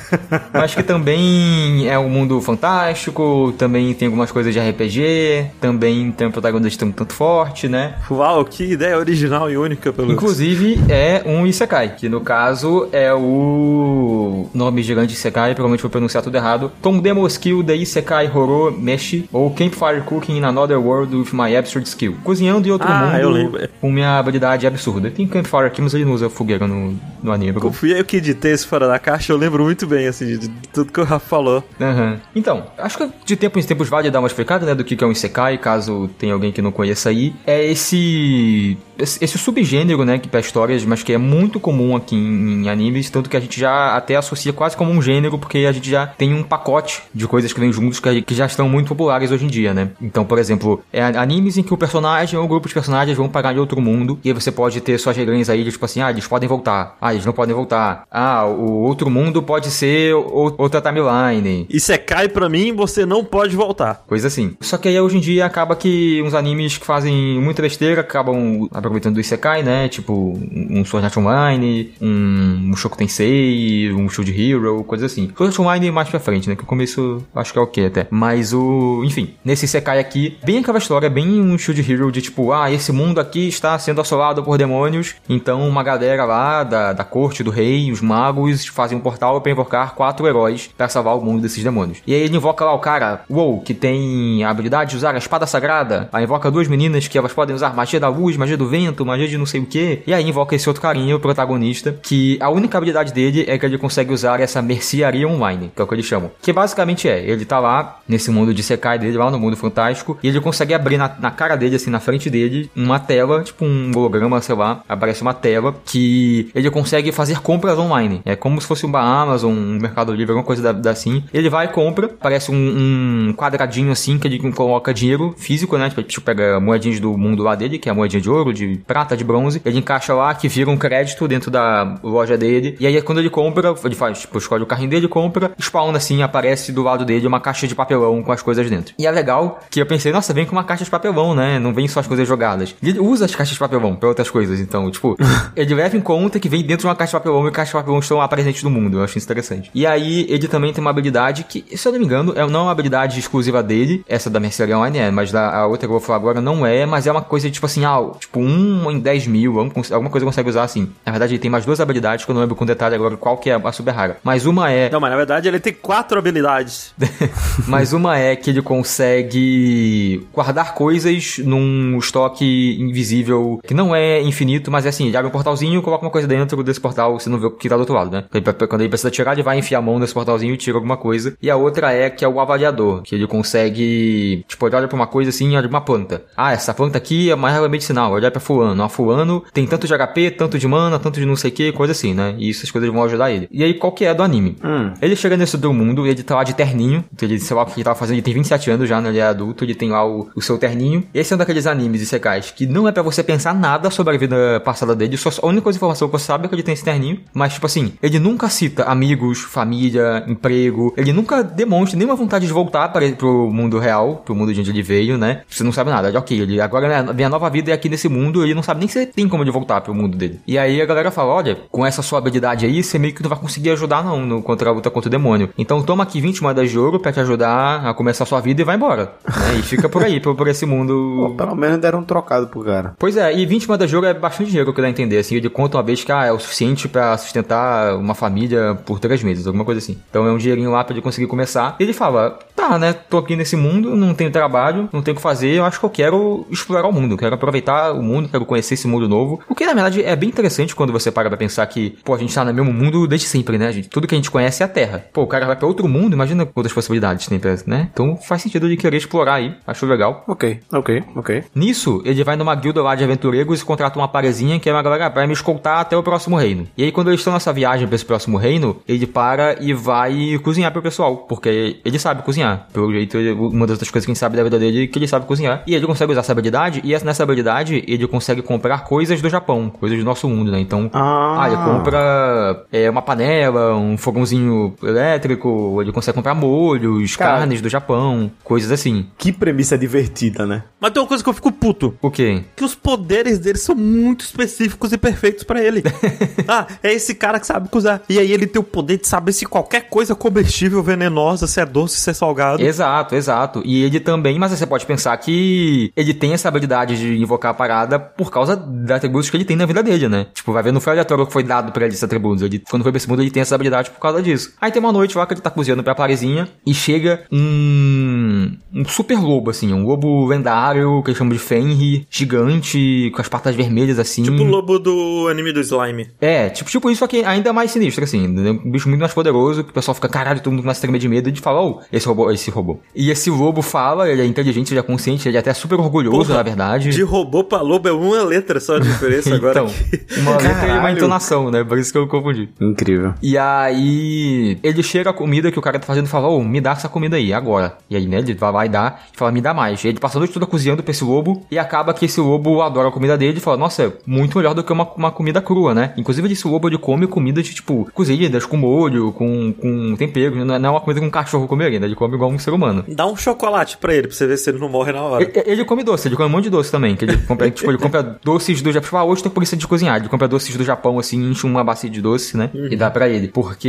[0.54, 6.28] Mas que também é um mundo fantástico, também tem algumas coisas de RPG, também tem
[6.28, 7.96] um protagonista um tanto forte, né?
[8.10, 12.88] Uau, que ideia original e única pelo Inclusive é um Isekai, que no caso caso,
[12.94, 16.72] é o nome gigante de Sekai, provavelmente vou pronunciar tudo errado.
[16.82, 21.54] Tom Demo Skill de Isekai Horo Meshi, ou Campfire Cooking in Another World with My
[21.56, 22.16] Absurd Skill.
[22.24, 23.70] Cozinhando em outro Ah, mundo eu lembro.
[23.82, 25.12] com minha habilidade absurda.
[25.12, 27.60] Tem Campfire aqui, mas ele não usa fogueira no, no anime.
[27.74, 30.50] Fui eu que editei esse fora da caixa, eu lembro muito bem, assim, de, de
[30.72, 31.62] tudo que o Rafa falou.
[31.82, 32.20] Aham.
[32.34, 35.06] Então, acho que de tempos em tempos vale dar uma explicada, né, do que é
[35.08, 37.34] um Isekai, caso tenha alguém que não conheça aí.
[37.46, 42.16] É esse esse esse subgênero, né, que para histórias, mas que é muito comum aqui
[42.16, 45.60] em, em animes, tanto que a gente já até associa quase como um gênero, porque
[45.60, 48.68] a gente já tem um pacote de coisas que vem juntos que, que já estão
[48.70, 49.90] muito populares hoje em dia, né?
[50.02, 53.30] Então, por exemplo, é animes em que o personagem ou o grupo de personagens vão
[53.30, 56.02] parar em outro mundo, e aí você pode ter suas regrinhas aí, de, tipo assim,
[56.02, 60.14] ah, eles podem voltar, ah, eles não podem voltar, ah, o outro mundo pode ser
[60.14, 64.04] outra timeline, E você cai pra mim, você não pode voltar.
[64.08, 64.56] Coisa assim.
[64.62, 68.68] Só que aí hoje em dia acaba que uns animes que fazem muita besteira acabam
[68.72, 69.88] aproveitando do Isekai, né?
[69.88, 75.32] Tipo um Sword Art Online, um Mushoku Tensei, um Shield Hero, coisa assim.
[75.36, 76.56] Sword Online mais pra frente, né?
[76.56, 78.08] Que o começo acho que é ok até.
[78.10, 79.04] Mas o...
[79.06, 82.92] Enfim, nesse Isekai aqui, bem aquela história, bem um Shield Hero de tipo, ah, esse
[82.92, 87.50] mundo aqui está sendo assolado por demônios, então uma galera lá da, da corte do
[87.50, 91.64] rei, os magos, fazem um portal pra invocar quatro heróis pra salvar o mundo desses
[91.64, 92.00] demônios.
[92.06, 95.18] E aí ele invoca lá o cara, uou, que tem a habilidade de usar a
[95.18, 96.10] espada sagrada.
[96.12, 99.28] Aí invoca duas meninas que elas podem usar magia da luz, magia do vento, magia
[99.28, 100.02] de não sei o que.
[100.06, 103.66] E aí invoca esse outro carinha, o protagonista, que a única habilidade dele é que
[103.66, 106.32] ele consegue usar essa mercearia online, que é o que eles chamam.
[106.42, 110.18] Que basicamente é, ele tá lá nesse mundo de Sekai dele, lá no mundo fantástico,
[110.22, 113.66] e ele consegue abrir na, na cara dele, assim, na frente dele, uma tela, tipo
[113.66, 118.22] um holograma, sei lá, aparece uma tela que ele consegue fazer compras online.
[118.26, 121.24] É como se fosse uma Amazon, um Mercado Livre, alguma coisa da, da assim.
[121.34, 125.90] Ele vai e compra, parece um, um quadradinho assim que ele coloca dinheiro físico, né?
[125.90, 128.82] Tipo, tipo, pega moedinhas do mundo lá dele, que é a moedinha de ouro, de
[128.88, 129.62] prata, de bronze.
[129.66, 132.76] Ele encaixa lá, que vira um crédito dentro da loja dele.
[132.80, 136.22] E aí quando ele compra, ele faz, tipo, escolhe o carrinho dele, compra, spawna assim,
[136.22, 138.94] aparece do lado dele uma caixa de papelão com as coisas dentro.
[138.98, 141.60] E é legal que eu pensei, nossa, vem com uma caixa de papelão, né?
[141.60, 142.76] Não vem só as coisas jogadas.
[142.82, 145.16] E ele usa as caixas de papelão pra outras coisas, então, tipo,
[145.56, 147.78] ele leva em conta que vem dentro de uma caixa de papelão e caixas de
[147.80, 149.00] papelão estão lá presentes no mundo.
[149.00, 149.70] Eu acho isso interessante.
[149.74, 152.62] E aí, ele também tem uma habilidade que, se eu não me engano, é não
[152.62, 155.94] é uma habilidade exclusiva dele, essa da Mercearia Online é, mas da, a outra que
[155.94, 158.90] eu vou falar agora não é, mas é uma coisa tipo assim, ah, tipo, um
[158.92, 160.90] em 10 mil, algum- alguma coisa consegue usar assim.
[161.06, 161.95] Na verdade, ele tem mais duas habilidades
[162.26, 164.18] que eu não lembro com detalhe agora qual que é a super rara.
[164.24, 166.94] Mas uma é Não, mas na verdade ele tem quatro habilidades.
[167.68, 174.72] mas uma é que ele consegue guardar coisas num estoque invisível que não é infinito,
[174.72, 177.40] mas é assim, ele abre um portalzinho, coloca uma coisa dentro desse portal, você não
[177.40, 178.26] vê o que tá do outro lado, né?
[178.68, 181.36] Quando ele precisa tirar, ele vai enfiar a mão nesse portalzinho e tira alguma coisa.
[181.42, 184.96] E a outra é que é o avaliador, que ele consegue, tipo, ele olha pra
[184.96, 186.24] uma coisa assim, olha pra uma planta.
[186.36, 188.84] Ah, essa planta aqui é uma erva medicinal, olha pra fulano.
[188.84, 191.72] Ah, fulano tem tanto de HP, tanto de mana, tanto de não sei o que,
[191.86, 192.36] coisa assim, né?
[192.38, 193.48] E essas coisas vão ajudar ele.
[193.52, 194.58] E aí, qual que é do anime?
[195.02, 197.78] Ele chega nesse do mundo, ele tá lá de terninho, ele, sei lá o que
[197.78, 199.10] ele tava fazendo, ele tem 27 anos já, né?
[199.10, 201.04] Ele é adulto, ele tem lá o, o seu terninho.
[201.14, 204.16] Esse é um daqueles animes e secais que não é pra você pensar nada sobre
[204.16, 206.74] a vida passada dele, só, a única informação que você sabe é que ele tem
[206.74, 212.16] esse terninho, mas tipo assim, ele nunca cita amigos, família, emprego, ele nunca demonstra nenhuma
[212.16, 215.42] vontade de voltar para, pro mundo real, pro mundo de onde ele veio, né?
[215.50, 218.08] Você não sabe nada, ok, ele agora né, vem a nova vida é aqui nesse
[218.08, 220.40] mundo, ele não sabe nem se tem como ele voltar pro mundo dele.
[220.48, 223.30] E aí a galera fala, olha, com essa sua habilidade aí, você meio que não
[223.30, 225.50] vai conseguir ajudar não no, contra a luta contra o demônio.
[225.58, 228.62] Então toma aqui 20 moedas de ouro pra te ajudar a começar a sua vida
[228.62, 229.12] e vai embora.
[229.28, 229.56] né?
[229.60, 232.96] E fica por aí, por, por esse mundo pelo menos deram um trocado pro cara.
[232.98, 235.36] Pois é, e 20 moedas de ouro é bastante dinheiro que dá a entender, assim,
[235.36, 239.22] ele conta uma vez que ah, é o suficiente pra sustentar uma família por três
[239.22, 239.98] meses, alguma coisa assim.
[240.10, 241.76] Então é um dinheirinho lá pra ele conseguir começar.
[241.78, 245.18] E ele fala, tá, né, tô aqui nesse mundo, não tenho trabalho, não tenho o
[245.18, 248.46] que fazer, eu acho que eu quero explorar o mundo, quero aproveitar o mundo, quero
[248.46, 249.42] conhecer esse mundo novo.
[249.50, 252.18] O que na verdade é bem interessante quando você para pra pensar que, pô, a
[252.18, 253.90] gente tá no mesmo mundo desde sempre, né, gente?
[253.90, 255.06] Tudo que a gente conhece é a Terra.
[255.14, 257.30] Pô, o cara vai pra outro mundo, imagina quantas possibilidades
[257.66, 257.90] né?
[257.94, 260.24] Então faz sentido de querer explorar aí, acho legal.
[260.28, 261.44] Ok, ok, ok.
[261.54, 264.82] Nisso, ele vai numa guilda lá de aventureiros e contrata uma parezinha que é uma
[264.82, 266.68] galera pra me escoltar até o próximo reino.
[266.78, 270.40] E aí, quando eles estão nessa viagem pra esse próximo reino, ele para e vai
[270.44, 272.68] cozinhar pro pessoal, porque ele sabe cozinhar.
[272.74, 274.88] Pelo jeito, ele- uma das outras coisas que a gente sabe da vida dele é
[274.88, 275.64] que ele sabe cozinhar.
[275.68, 279.30] E ele consegue usar essa habilidade, e essa- nessa habilidade ele consegue comprar coisas do
[279.30, 280.60] Japão, coisas do nosso mundo, né?
[280.60, 281.45] Então, Ah.
[281.48, 287.40] Ele compra é, uma panela, um fogãozinho elétrico, ele consegue comprar molhos, Cara.
[287.40, 289.08] carnes do Japão, coisas assim.
[289.18, 290.64] Que premissa divertida, né?
[290.80, 291.98] Mas tem uma coisa que eu fico puto.
[292.02, 292.44] O quê?
[292.56, 295.84] Que os poderes dele são muito específicos e perfeitos pra ele.
[296.48, 298.02] ah, é esse cara que sabe cozinhar.
[298.10, 301.60] E aí ele tem o poder de saber se qualquer coisa é comestível, venenosa, se
[301.60, 302.62] é doce, se é salgado.
[302.62, 303.62] Exato, exato.
[303.66, 307.54] E ele também, mas você pode pensar que ele tem essa habilidade de invocar a
[307.54, 310.28] parada por causa dos atributos que ele tem na vida dele, né?
[310.34, 312.42] Tipo, vai ver no foi aleatório foi dado pra ele esses atributos.
[312.42, 314.54] Ele, quando foi pra esse mundo, ele tem essa habilidade por causa disso.
[314.62, 318.56] Aí tem uma noite lá que ele tá cozinhando pra parezinha e chega um.
[318.74, 323.28] um super lobo, assim, um lobo lendário que eles chamam de Fenrir, gigante, com as
[323.28, 324.24] patas vermelhas assim.
[324.24, 326.08] Tipo o lobo do anime do Slime.
[326.22, 328.30] É, tipo, tipo isso, só que ainda mais sinistro, assim.
[328.30, 328.52] né?
[328.52, 331.00] Um bicho muito mais poderoso, que o pessoal fica, caralho, todo mundo começa a tremer
[331.00, 332.80] de medo de falar, oh, esse robô, esse robô.
[332.96, 336.28] E esse lobo fala, ele é inteligente, ele é consciente, ele é até super orgulhoso,
[336.28, 336.92] Porra, na verdade.
[336.92, 339.52] De robô pra lobo é uma letra só de diferença agora.
[339.52, 340.20] então, aqui.
[340.20, 341.00] uma letra e uma Caralho.
[341.26, 341.64] Entonação, né?
[341.64, 342.50] Por isso que eu confundi.
[342.62, 343.14] Incrível.
[343.22, 346.62] E aí, ele chega a comida que o cara tá fazendo e fala, ô, me
[346.62, 347.78] dá essa comida aí, agora.
[347.90, 349.84] E aí, né, ele vai lá e dá, e fala, me dá mais.
[349.84, 352.62] E ele passa a noite toda cozinhando pra esse lobo, e acaba que esse lobo
[352.62, 355.42] adora a comida dele e fala, nossa, é muito melhor do que uma, uma comida
[355.42, 355.94] crua, né?
[355.98, 360.56] Inclusive, esse lobo, ele come comida de, tipo, cozidas, com molho, com, com tempero, não
[360.56, 361.86] é não é uma coisa que um cachorro comeria, né?
[361.86, 362.84] Ele come igual um ser humano.
[362.88, 365.24] Dá um chocolate pra ele, pra você ver se ele não morre na hora.
[365.24, 366.96] Ele, ele come doce, ele come um monte de doce também.
[366.96, 368.86] Que ele compra, tipo, ele compra doces do Japão.
[368.86, 369.98] Tipo, ah, hoje tem preguiça de cozinhar.
[369.98, 372.50] Ele compra doces do Japão, assim, enche uma bacia de doce, né?
[372.54, 373.28] E dá pra ele.
[373.28, 373.68] Porque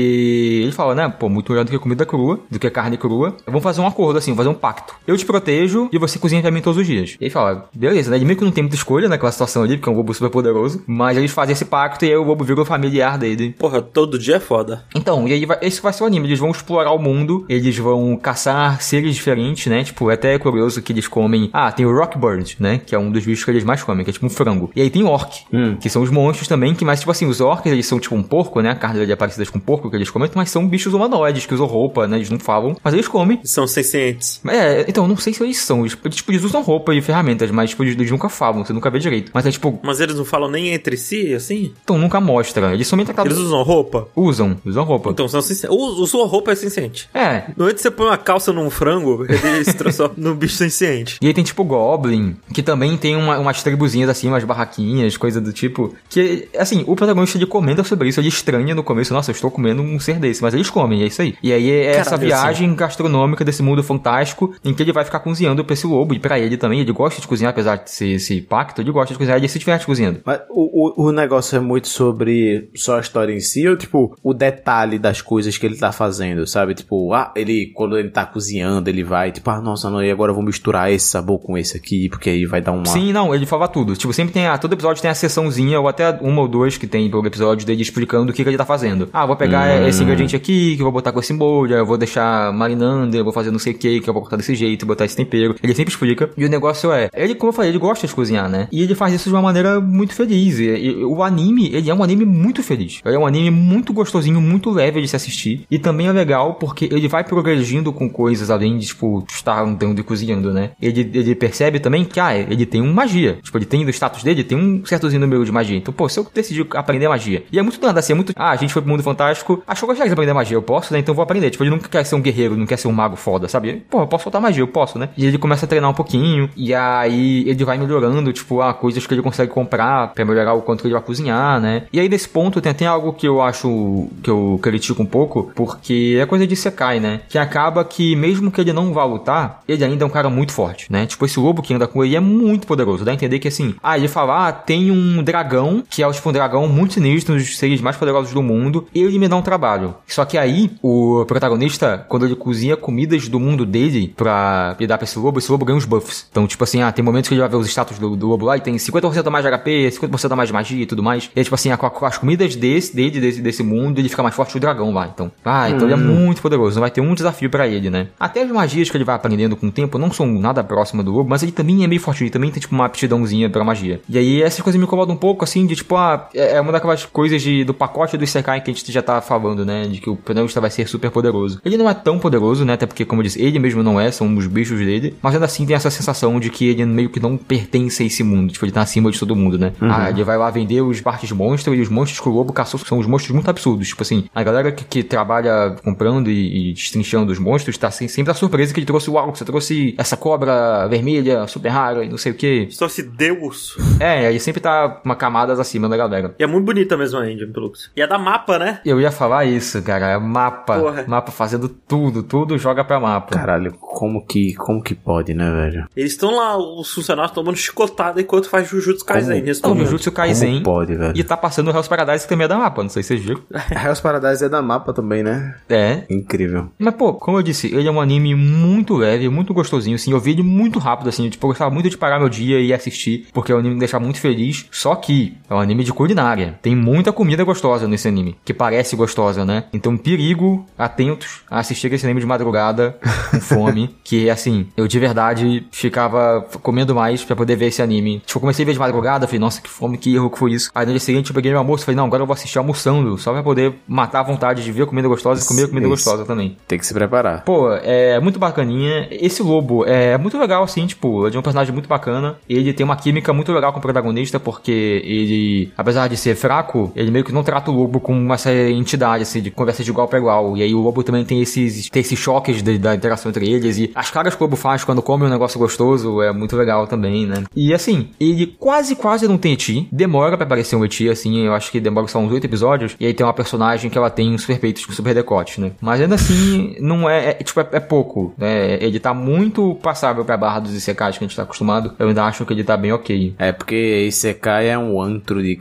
[0.62, 1.08] ele fala, né?
[1.08, 3.36] Pô, muito melhor do que comida crua, do que carne crua.
[3.46, 4.94] Vamos fazer um acordo, assim, fazer um pacto.
[5.06, 7.16] Eu te protejo e você cozinha pra mim todos os dias.
[7.20, 8.16] E ele fala, beleza, né?
[8.16, 10.30] Ele meio que não tem muita escolha naquela situação ali, porque é um lobo super
[10.30, 10.82] poderoso.
[10.86, 13.54] Mas eles fazem esse pacto e aí o lobo vira o familiar dele.
[13.58, 14.84] Porra, todo dia é foda.
[14.94, 16.26] Então, e aí vai, esse vai ser o anime.
[16.28, 19.84] Eles vão explorar o mundo, eles vão caçar seres diferentes, né?
[19.84, 21.50] Tipo, é até curioso que eles comem.
[21.52, 22.78] Ah, tem o Rockbird, né?
[22.84, 24.70] Que é um dos bichos que eles mais comem, que é tipo um frango.
[24.74, 25.44] E aí tem orc,
[25.80, 28.22] que são os monstros também, que mais, tipo assim, os orcs, eles são tipo um
[28.22, 28.70] porco, né?
[28.70, 31.54] A carne dele é parecida com porco que eles comem, mas são bichos humanoides que
[31.54, 32.16] usam roupa, né?
[32.16, 33.40] Eles não falam, mas eles comem.
[33.44, 34.40] São sencientes.
[34.48, 35.80] É, então, não sei se eles são.
[35.80, 38.90] Eles, tipo, eles usam roupa e ferramentas, mas tipo, eles, eles nunca falam, você nunca
[38.90, 39.30] vê direito.
[39.34, 41.72] Mas é tipo, Mas eles não falam nem entre si, assim?
[41.82, 42.72] então nunca mostra.
[42.72, 43.32] Eles são meio tratados.
[43.32, 44.08] Eles usam roupa?
[44.16, 45.10] Usam, usam roupa.
[45.10, 45.76] Então são sencientes.
[46.10, 47.08] Sua roupa é senciente.
[47.14, 51.18] É, No você põe uma calça num frango, ele se transforma num bicho senciente.
[51.20, 55.40] E aí tem tipo Goblin, que também tem uma- umas tribuzinhas assim, umas barraquinhas, coisa
[55.40, 55.94] do tipo.
[56.08, 59.50] Que, assim, o protagonista ele comenta sobre isso, ele estranha no começo, nossa, eu estou
[59.50, 61.34] comendo um ser desse, mas eles comem, é isso aí.
[61.42, 65.20] E aí é essa Caralho, viagem gastronômica desse mundo fantástico, em que ele vai ficar
[65.20, 68.08] cozinhando pra esse lobo, e pra ele também, ele gosta de cozinhar, apesar de ser
[68.08, 70.20] esse pacto, ele gosta de cozinhar, ele se diverte cozinhando.
[70.24, 74.16] Mas o, o, o negócio é muito sobre só a história em si, ou tipo,
[74.22, 76.74] o detalhe das coisas que ele tá fazendo, sabe?
[76.74, 80.30] Tipo, ah, ele, quando ele tá cozinhando, ele vai, tipo, ah, nossa, não, e agora
[80.30, 82.86] eu vou misturar esse sabor com esse aqui, porque aí vai dar uma.
[82.86, 83.96] Sim, não, ele fala tudo.
[83.96, 84.58] Tipo, sempre tem a.
[84.58, 87.82] Todo episódio tem a sessãozinha, ou até uma ou duas que tem pelo episódio dele
[87.82, 89.08] explicando o que, que ele tá fazendo.
[89.12, 91.96] Ah, vou pegar esse ingrediente aqui, que eu vou botar com esse molho, eu vou
[91.96, 94.86] deixar marinando, eu vou fazer não sei o que, que eu vou cortar desse jeito,
[94.86, 95.54] botar esse tempero.
[95.62, 96.30] Ele sempre explica.
[96.36, 98.68] E o negócio é, ele, como eu falei, ele gosta de cozinhar, né?
[98.70, 100.58] E ele faz isso de uma maneira muito feliz.
[100.58, 103.00] E, e o anime, ele é um anime muito feliz.
[103.04, 105.66] Ele é um anime muito gostosinho, muito leve de se assistir.
[105.70, 110.00] E também é legal porque ele vai progredindo com coisas além de, tipo, estar andando
[110.00, 110.70] e cozinhando, né?
[110.80, 113.38] Ele, ele percebe também que, ah, ele tem um magia.
[113.42, 115.76] Tipo, ele tem no status dele, tem um certozinho número de magia.
[115.76, 117.44] Então, pô, se eu decidir aprender magia.
[117.50, 118.32] E é muito nada assim, é muito.
[118.36, 119.62] Ah, a gente foi pro mundo fantástico.
[119.66, 120.56] Acho que eu gostaria de aprender magia.
[120.56, 120.98] Eu posso, né?
[120.98, 121.50] Então vou aprender.
[121.50, 123.84] Tipo, ele nunca quer ser um guerreiro, não quer ser um mago foda, sabe?
[123.90, 125.08] Pô, eu posso soltar magia, eu posso, né?
[125.16, 126.48] E ele começa a treinar um pouquinho.
[126.56, 130.62] E aí ele vai melhorando, tipo, ah, coisas que ele consegue comprar pra melhorar o
[130.62, 131.84] quanto ele vai cozinhar, né?
[131.92, 135.50] E aí nesse ponto tem até algo que eu acho que eu critico um pouco,
[135.54, 137.20] porque é coisa de Sekai, né?
[137.28, 140.52] Que acaba que mesmo que ele não vá lutar, ele ainda é um cara muito
[140.52, 141.06] forte, né?
[141.06, 143.04] Tipo, esse lobo que anda com ele é muito poderoso.
[143.04, 146.28] Dá a entender que assim, ah, ele fala, ah, tem um dragão, que é tipo
[146.28, 149.42] um dragão muito sinistro, um dos seres mais poderosos do mundo, ele me dá um
[149.42, 149.94] trabalho.
[150.06, 155.04] Só que aí, o protagonista, quando ele cozinha comidas do mundo dele pra dar pra
[155.04, 156.26] esse lobo, esse lobo ganha uns buffs.
[156.30, 158.46] Então, tipo assim, ah, tem momentos que ele vai ver os status do, do lobo
[158.46, 161.02] lá e tem 50% a mais de HP, 50% a mais de magia e tudo
[161.02, 161.30] mais.
[161.34, 164.34] E tipo assim, ah, com, as comidas desse, dele, desse, desse mundo, ele fica mais
[164.34, 165.08] forte que o dragão lá.
[165.12, 166.76] Então, ah, então ele é muito poderoso.
[166.76, 168.08] Não vai ter um desafio pra ele, né?
[168.18, 171.12] Até as magias que ele vai aprendendo com o tempo não são nada próxima do
[171.12, 172.24] lobo, mas ele também é meio forte.
[172.24, 174.00] Ele também tem, tipo, uma aptidãozinha pra magia.
[174.08, 176.72] E aí, essas coisas me incomodam um pouco, assim, de tipo, ah, é é uma
[176.76, 179.86] daquelas coisas de, do pacote do Isekai que a gente já tá falando, né?
[179.86, 181.60] De que o protagonista vai ser super poderoso.
[181.64, 182.74] Ele não é tão poderoso, né?
[182.74, 185.14] Até porque, como eu disse, ele mesmo não é, são os bichos dele.
[185.22, 188.22] Mas ainda assim tem essa sensação de que ele meio que não pertence a esse
[188.22, 188.52] mundo.
[188.52, 189.72] Tipo, ele tá acima de todo mundo, né?
[189.80, 192.52] Ah, ele vai lá vender os partes de monstro e os monstros que o lobo
[192.52, 193.88] caçou são os monstros muito absurdos.
[193.88, 198.08] Tipo assim, a galera que, que trabalha comprando e, e destrinchando os monstros tá assim,
[198.08, 202.04] sempre a surpresa que ele trouxe o algo, você trouxe essa cobra vermelha, super rara
[202.04, 202.68] e não sei o que.
[202.70, 203.76] Só se Deus.
[204.00, 206.34] É, ele sempre tá uma camadas acima da galera.
[206.38, 207.90] E é muito bonita mesmo a engine, Pelux.
[207.96, 208.80] E é da mapa, né?
[208.84, 210.06] Eu ia falar isso, cara.
[210.10, 210.78] É mapa.
[210.78, 211.04] Porra.
[211.06, 212.22] Mapa fazendo tudo.
[212.22, 213.34] Tudo joga pra mapa.
[213.36, 215.86] Caralho, como que, como que pode, né, velho?
[215.96, 219.36] Eles estão lá, os funcionários tomando chicotada enquanto faz Jujutsu Kaisen.
[219.36, 219.46] Como?
[219.46, 220.52] Eles o tão- Jujutsu Kaisen.
[220.54, 221.12] Como pode, velho?
[221.16, 222.82] E tá passando o Hell's Paradise que também é da mapa.
[222.82, 223.40] Não sei se vocês viram.
[223.70, 225.54] Hell's Paradise é da mapa também, né?
[225.68, 226.02] É.
[226.10, 226.68] Incrível.
[226.78, 230.10] Mas, pô, como eu disse, ele é um anime muito leve, muito gostosinho, assim.
[230.12, 231.28] Eu vi ele muito rápido, assim.
[231.30, 234.02] Tipo, eu gostava muito de parar meu dia e assistir, porque o anime me deixava
[234.04, 234.66] muito feliz.
[234.70, 236.55] Só que é um anime de culinária.
[236.62, 239.64] Tem muita comida gostosa nesse anime, que parece gostosa, né?
[239.72, 242.98] Então, perigo, atentos a assistir esse anime de madrugada
[243.30, 248.22] com fome, que assim, eu de verdade ficava comendo mais pra poder ver esse anime.
[248.26, 250.52] Tipo, eu comecei a ver de madrugada, falei, nossa, que fome, que erro que foi
[250.52, 250.70] isso.
[250.74, 253.16] Aí no dia seguinte eu peguei meu almoço, falei, não, agora eu vou assistir almoçando,
[253.18, 255.90] só pra poder matar a vontade de ver comida gostosa e comer comida Isso.
[255.90, 256.56] gostosa também.
[256.66, 257.42] Tem que se preparar.
[257.44, 259.08] Pô, é muito bacaninha.
[259.10, 262.36] Esse lobo é muito legal, assim, tipo, ele é um personagem muito bacana.
[262.48, 266.92] Ele tem uma química muito legal com o protagonista, porque ele, apesar de ser fraco,
[266.94, 270.06] ele meio que não trata o lobo como essa entidade, assim, de conversa de igual
[270.06, 270.56] pra igual.
[270.56, 273.76] E aí o lobo também tem esses, tem esses choques de- da interação entre eles.
[273.78, 276.86] E as caras que o lobo faz quando come um negócio gostoso é muito legal
[276.86, 277.42] também, né?
[277.54, 279.88] E assim, ele quase, quase não tem eti.
[279.90, 282.94] Demora pra aparecer um eti, assim, eu acho que demora só uns oito episódios.
[283.00, 285.72] E aí tem uma personagem que ela tem uns super peitos com super decote, né?
[285.80, 288.74] Mas ainda assim, não é, é tipo, é, é pouco, né?
[288.80, 291.92] Ele tá muito passável pra barra dos ICKs que a gente tá acostumado.
[291.98, 293.34] Eu ainda acho que ele tá bem ok.
[293.38, 295.56] É porque Isekai é um antro de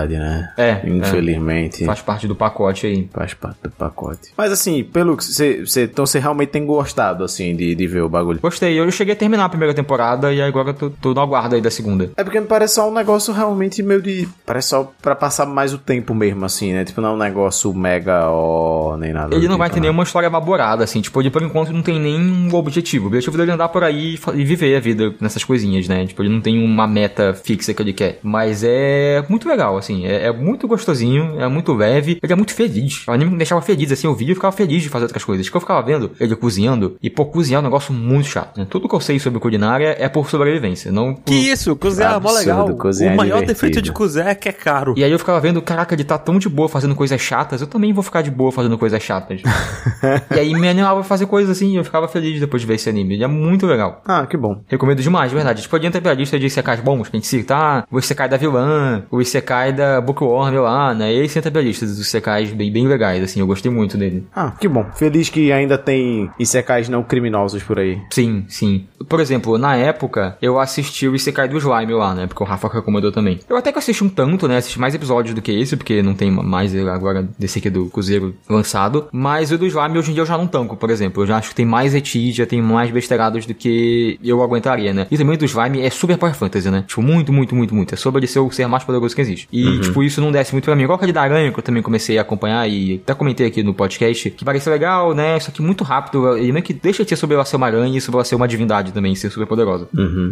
[0.00, 0.52] criminalidade, né?
[0.56, 1.84] É, Infelizmente.
[1.84, 3.08] Faz parte do pacote aí.
[3.12, 4.32] Faz parte do pacote.
[4.36, 5.64] Mas assim, pelo que você.
[5.82, 8.40] Então você realmente tem gostado, assim, de, de ver o bagulho.
[8.40, 11.54] Gostei, eu cheguei a terminar a primeira temporada e agora eu tô, tô no aguardo
[11.54, 12.10] aí da segunda.
[12.16, 14.28] É porque me parece só um negócio realmente meio de.
[14.46, 16.84] Parece só pra passar mais o tempo mesmo, assim, né?
[16.84, 19.34] Tipo, não é um negócio mega ó, nem nada.
[19.34, 19.88] Ele não vai tipo, ter né?
[19.88, 21.00] nenhuma história elaborada, assim.
[21.00, 23.04] Tipo, ele por enquanto não tem nenhum objetivo.
[23.04, 26.06] O objetivo dele é andar por aí e viver a vida nessas coisinhas, né?
[26.06, 28.18] Tipo, ele não tem uma meta fixa que ele quer.
[28.22, 29.89] Mas é muito legal, assim.
[30.04, 32.18] É, é muito gostosinho, é muito leve.
[32.22, 33.06] Ele é muito feliz.
[33.06, 34.06] O anime me deixava feliz, assim.
[34.06, 35.48] Eu via e ficava feliz de fazer outras coisas.
[35.48, 36.96] Que eu ficava vendo ele cozinhando.
[37.02, 38.66] E, pô, cozinhar é um negócio muito chato, né?
[38.68, 41.24] Tudo que eu sei sobre culinária é por sobrevivência, não por...
[41.24, 42.76] Que isso, cozinhar é mó legal.
[42.76, 43.54] cozinhar o é maior divertido.
[43.54, 44.94] defeito de cozinhar é que é caro.
[44.96, 47.66] E aí eu ficava vendo, caraca, ele tá tão de boa fazendo coisas chatas, eu
[47.66, 49.42] também vou ficar de boa fazendo coisas chatas.
[50.34, 52.74] e aí me animava a fazer coisas assim, e eu ficava feliz depois de ver
[52.74, 53.14] esse anime.
[53.14, 54.02] Ele é muito legal.
[54.06, 54.62] Ah, que bom.
[54.66, 55.62] Recomendo demais, de verdade.
[55.62, 57.54] Tipo, adianta pra lista de Isekais bons que a gente cita.
[57.56, 61.14] Ah, o Isekai da vilã, o Isekai da Bookworm lá, né?
[61.14, 63.40] E aí senta pra lista dos Isekais bem, bem legais, assim.
[63.40, 64.26] Eu gostei muito dele.
[64.34, 64.84] Ah, que bom.
[64.94, 67.98] Feliz que ainda tem Isekais não criminosos por aí.
[68.10, 68.86] Sim, sim.
[69.08, 72.26] Por exemplo, na época, eu assisti o Isekai do Slime lá, né?
[72.26, 73.40] Porque o Rafa recomendou também.
[73.48, 74.58] Eu até que assisti um tanto, né?
[74.58, 78.34] Assisti mais episódios do que esse, porque não tem mais agora desse aqui do Cruzeiro
[78.48, 79.08] lançado.
[79.12, 81.22] Mas o do Slime hoje em dia eu já não tanco, por exemplo.
[81.22, 81.90] Eu já acho que tem mais
[82.32, 85.06] já tem mais besteirados do que eu aguentaria, né?
[85.10, 86.84] E também o do Slime é super Power Fantasy, né?
[86.86, 87.94] Tipo, muito, muito, muito, muito.
[87.94, 89.48] É sobre ele ser o ser mais poderoso que existe.
[89.52, 90.84] E, tipo, isso não desce muito pra mim.
[90.84, 93.74] Igual aquele da Aranha, que eu também comecei a acompanhar e até comentei aqui no
[93.74, 95.38] podcast, que parece legal, né?
[95.40, 96.36] Só que muito rápido.
[96.36, 98.34] Ele meio que deixa de ser sobre ela ser uma aranha e sobre ela ser
[98.34, 99.88] uma divindade também, ser super poderosa.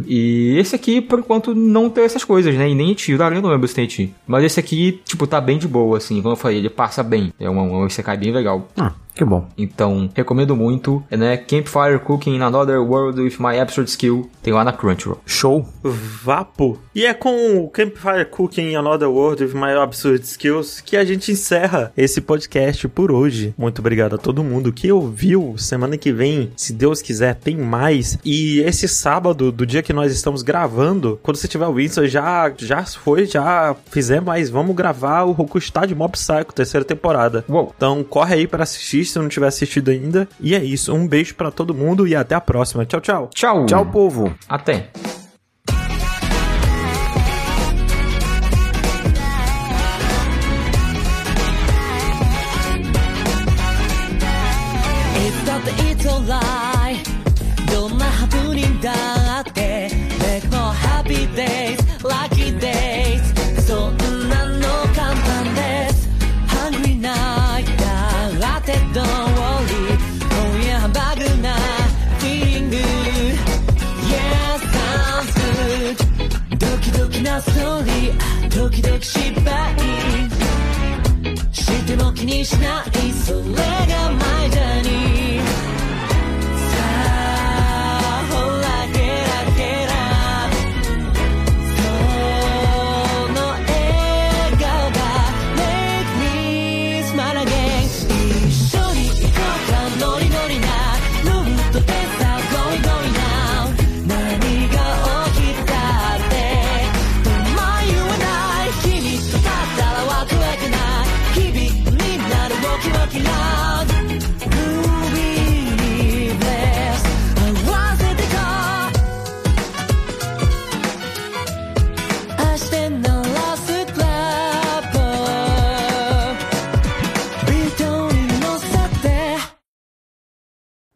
[0.06, 2.68] E esse aqui, por enquanto, não tem essas coisas, né?
[2.68, 3.14] E nem Eti.
[3.14, 3.88] O da Aranha não lembro se tem.
[4.26, 6.20] Mas esse aqui, tipo, tá bem de boa, assim.
[6.20, 7.32] Como eu falei, ele passa bem.
[7.40, 8.68] É um, um Isekai bem legal.
[8.76, 9.48] Ah, que bom.
[9.58, 11.36] Então, recomendo muito, né?
[11.36, 14.30] Campfire Cooking in Another World with My Absurd Skill.
[14.40, 15.20] Tem lá na Crunchyroll.
[15.26, 15.66] Show.
[15.82, 16.78] Vapo.
[16.94, 21.04] E é com o Campfire Cooking in Another World with My Absurd Skills que a
[21.04, 23.52] gente encerra esse podcast por hoje.
[23.58, 25.56] Muito obrigado a todo mundo que ouviu.
[25.58, 28.20] Semana que vem, se Deus quiser, tem mais.
[28.24, 32.52] E esse sábado, do dia que nós estamos gravando, quando você tiver ouvindo, isso já,
[32.56, 37.44] já foi, já fizemos, mas vamos gravar o Rokustar de Mob Psycho, terceira temporada.
[37.48, 37.74] Uou.
[37.76, 40.28] Então corre aí para assistir se não tiver assistido ainda.
[40.40, 40.94] E é isso.
[40.94, 42.84] Um beijo para todo mundo e até a próxima.
[42.84, 43.30] Tchau, tchau.
[43.34, 43.66] Tchau!
[43.66, 44.34] Tchau, povo.
[44.48, 44.90] Até!
[82.48, 84.17] Krishna is the leg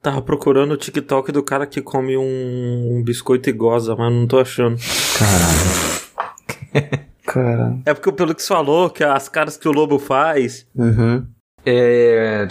[0.03, 4.27] Tava procurando o TikTok do cara que come um, um biscoito e goza, mas não
[4.27, 4.77] tô achando.
[7.25, 7.79] cara.
[7.87, 10.67] É porque pelo que você falou, que as caras que o lobo faz.
[10.75, 11.25] Uhum.
[11.65, 12.49] É.